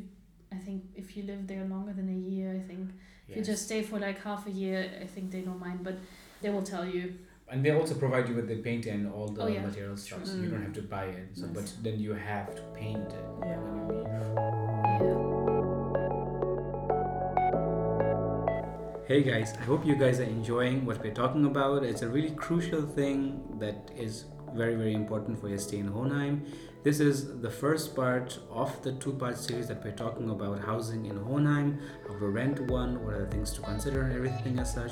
i 0.52 0.58
think 0.66 0.80
if 0.96 1.08
you 1.18 1.24
live 1.32 1.42
there 1.52 1.66
longer 1.66 1.94
than 2.00 2.08
a 2.10 2.20
year 2.32 2.50
i 2.60 2.64
think 2.70 2.84
if 3.28 3.36
you 3.38 3.44
just 3.44 3.64
stay 3.70 3.82
for 3.90 3.98
like 4.08 4.20
half 4.30 4.42
a 4.48 4.54
year 4.64 4.80
i 5.02 5.08
think 5.14 5.32
they 5.36 5.42
don't 5.48 5.60
mind 5.68 5.80
but 5.84 5.96
they 6.42 6.50
will 6.50 6.68
tell 6.74 6.86
you 6.86 7.04
and 7.50 7.64
they 7.66 7.72
also 7.80 7.96
provide 7.96 8.26
you 8.30 8.36
with 8.40 8.48
the 8.54 8.58
paint 8.68 8.86
and 8.94 9.02
all 9.16 9.28
the 9.30 9.42
Oh, 9.44 9.48
yeah. 9.48 9.62
material 9.66 9.96
stuff, 9.96 10.26
so 10.26 10.36
you 10.36 10.50
don't 10.54 10.62
have 10.68 10.74
to 10.74 10.86
buy 10.96 11.06
it. 11.20 11.28
So, 11.34 11.46
Nice. 11.46 11.56
but 11.58 11.68
then 11.86 11.96
you 12.06 12.12
have 12.14 12.54
to 12.60 12.62
paint 12.82 13.10
it 13.22 13.26
Yeah. 13.42 13.58
when 13.64 13.74
you 13.78 13.84
leave. 13.94 14.06
yeah 14.06 14.67
Hey 19.08 19.24
guys, 19.24 19.54
I 19.58 19.64
hope 19.64 19.86
you 19.86 19.96
guys 19.96 20.20
are 20.20 20.24
enjoying 20.24 20.86
what 20.86 21.02
we're 21.02 21.14
talking 21.14 21.46
about. 21.46 21.86
It's 21.86 22.02
a 22.02 22.10
really 22.10 22.32
crucial 22.32 22.82
thing 22.82 23.42
that 23.58 23.90
is 23.96 24.26
very, 24.54 24.76
very 24.76 24.94
important 24.94 25.40
for 25.40 25.48
your 25.48 25.60
stay 25.60 25.78
in 25.78 25.88
Hohenheim. 25.88 26.46
This 26.84 27.00
is 27.00 27.42
the 27.42 27.50
first 27.50 27.96
part 27.96 28.38
of 28.50 28.82
the 28.84 28.94
two 28.94 29.12
part 29.14 29.38
series 29.38 29.68
that 29.68 29.84
we're 29.84 29.92
talking 29.92 30.30
about 30.30 30.64
housing 30.64 31.08
in 31.08 31.18
Hohenheim, 31.18 31.80
how 32.08 32.14
to 32.18 32.28
rent 32.28 32.62
one, 32.62 33.04
what 33.04 33.16
are 33.16 33.26
the 33.26 33.32
things 33.32 33.52
to 33.54 33.62
consider, 33.62 34.04
and 34.04 34.14
everything 34.14 34.60
as 34.60 34.74
such. 34.74 34.92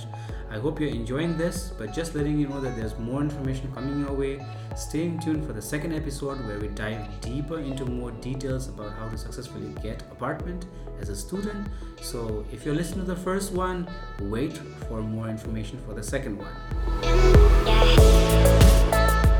I 0.50 0.58
hope 0.58 0.80
you're 0.80 0.89
enjoying 0.89 1.38
this, 1.38 1.71
but 1.78 1.93
just 1.93 2.15
letting 2.15 2.39
you 2.39 2.48
know 2.48 2.60
that 2.60 2.76
there's 2.76 2.98
more 2.98 3.21
information 3.21 3.71
coming 3.74 4.00
your 4.00 4.13
way. 4.13 4.43
Stay 4.76 5.15
tuned 5.24 5.45
for 5.45 5.54
the 5.54 5.62
second 5.62 5.93
episode 5.93 6.45
where 6.45 6.60
we 6.60 6.67
dive 6.69 7.08
deeper 7.21 7.60
into 7.60 7.86
more 7.86 8.12
details 8.12 8.67
about 8.67 8.91
how 8.93 9.08
to 9.08 9.17
successfully 9.17 9.74
get 9.82 10.02
apartment 10.12 10.65
as 11.00 11.10
a 11.10 11.15
student. 11.15 11.67
So 12.02 12.43
if 12.52 12.65
you're 12.65 12.76
listening 12.76 13.06
to 13.06 13.13
the 13.13 13.21
first 13.21 13.54
one, 13.54 13.88
wait 14.21 14.58
for 14.89 15.02
more 15.02 15.30
information 15.30 15.80
for 15.86 15.93
the 15.93 16.04
second 16.04 16.39
one. 16.39 16.52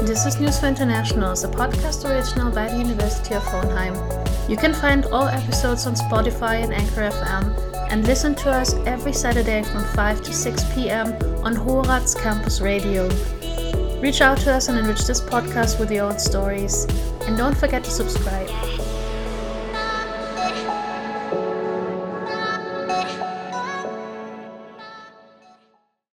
This 0.06 0.28
is 0.28 0.40
News 0.40 0.60
for 0.60 0.68
Internationals, 0.68 1.44
a 1.44 1.48
podcast 1.48 2.08
original 2.08 2.52
by 2.52 2.70
the 2.70 2.78
University 2.78 3.34
of 3.34 3.42
Hohenheim. 3.42 3.96
You 4.48 4.56
can 4.56 4.72
find 4.72 5.04
all 5.06 5.28
episodes 5.28 5.88
on 5.88 5.96
Spotify 5.96 6.64
and 6.64 6.72
Anchor 6.72 7.10
FM 7.10 7.90
and 7.90 8.06
listen 8.06 8.36
to 8.36 8.52
us 8.52 8.76
every 8.86 9.14
Saturday 9.14 9.64
from 9.64 9.84
5 9.84 10.22
to 10.22 10.32
6 10.32 10.74
p.m. 10.76 11.12
on 11.44 11.56
Hoherat's 11.56 12.14
Campus 12.14 12.62
Radio. 12.62 13.10
Reach 14.00 14.22
out 14.22 14.38
to 14.42 14.54
us 14.54 14.70
and 14.70 14.78
enrich 14.78 15.06
this 15.08 15.22
podcast 15.22 15.80
with 15.80 15.90
your 15.92 16.06
own 16.06 16.20
stories. 16.20 16.86
And 17.22 17.36
don't 17.36 17.58
forget 17.58 17.84
to 17.84 17.90
subscribe. 17.90 18.65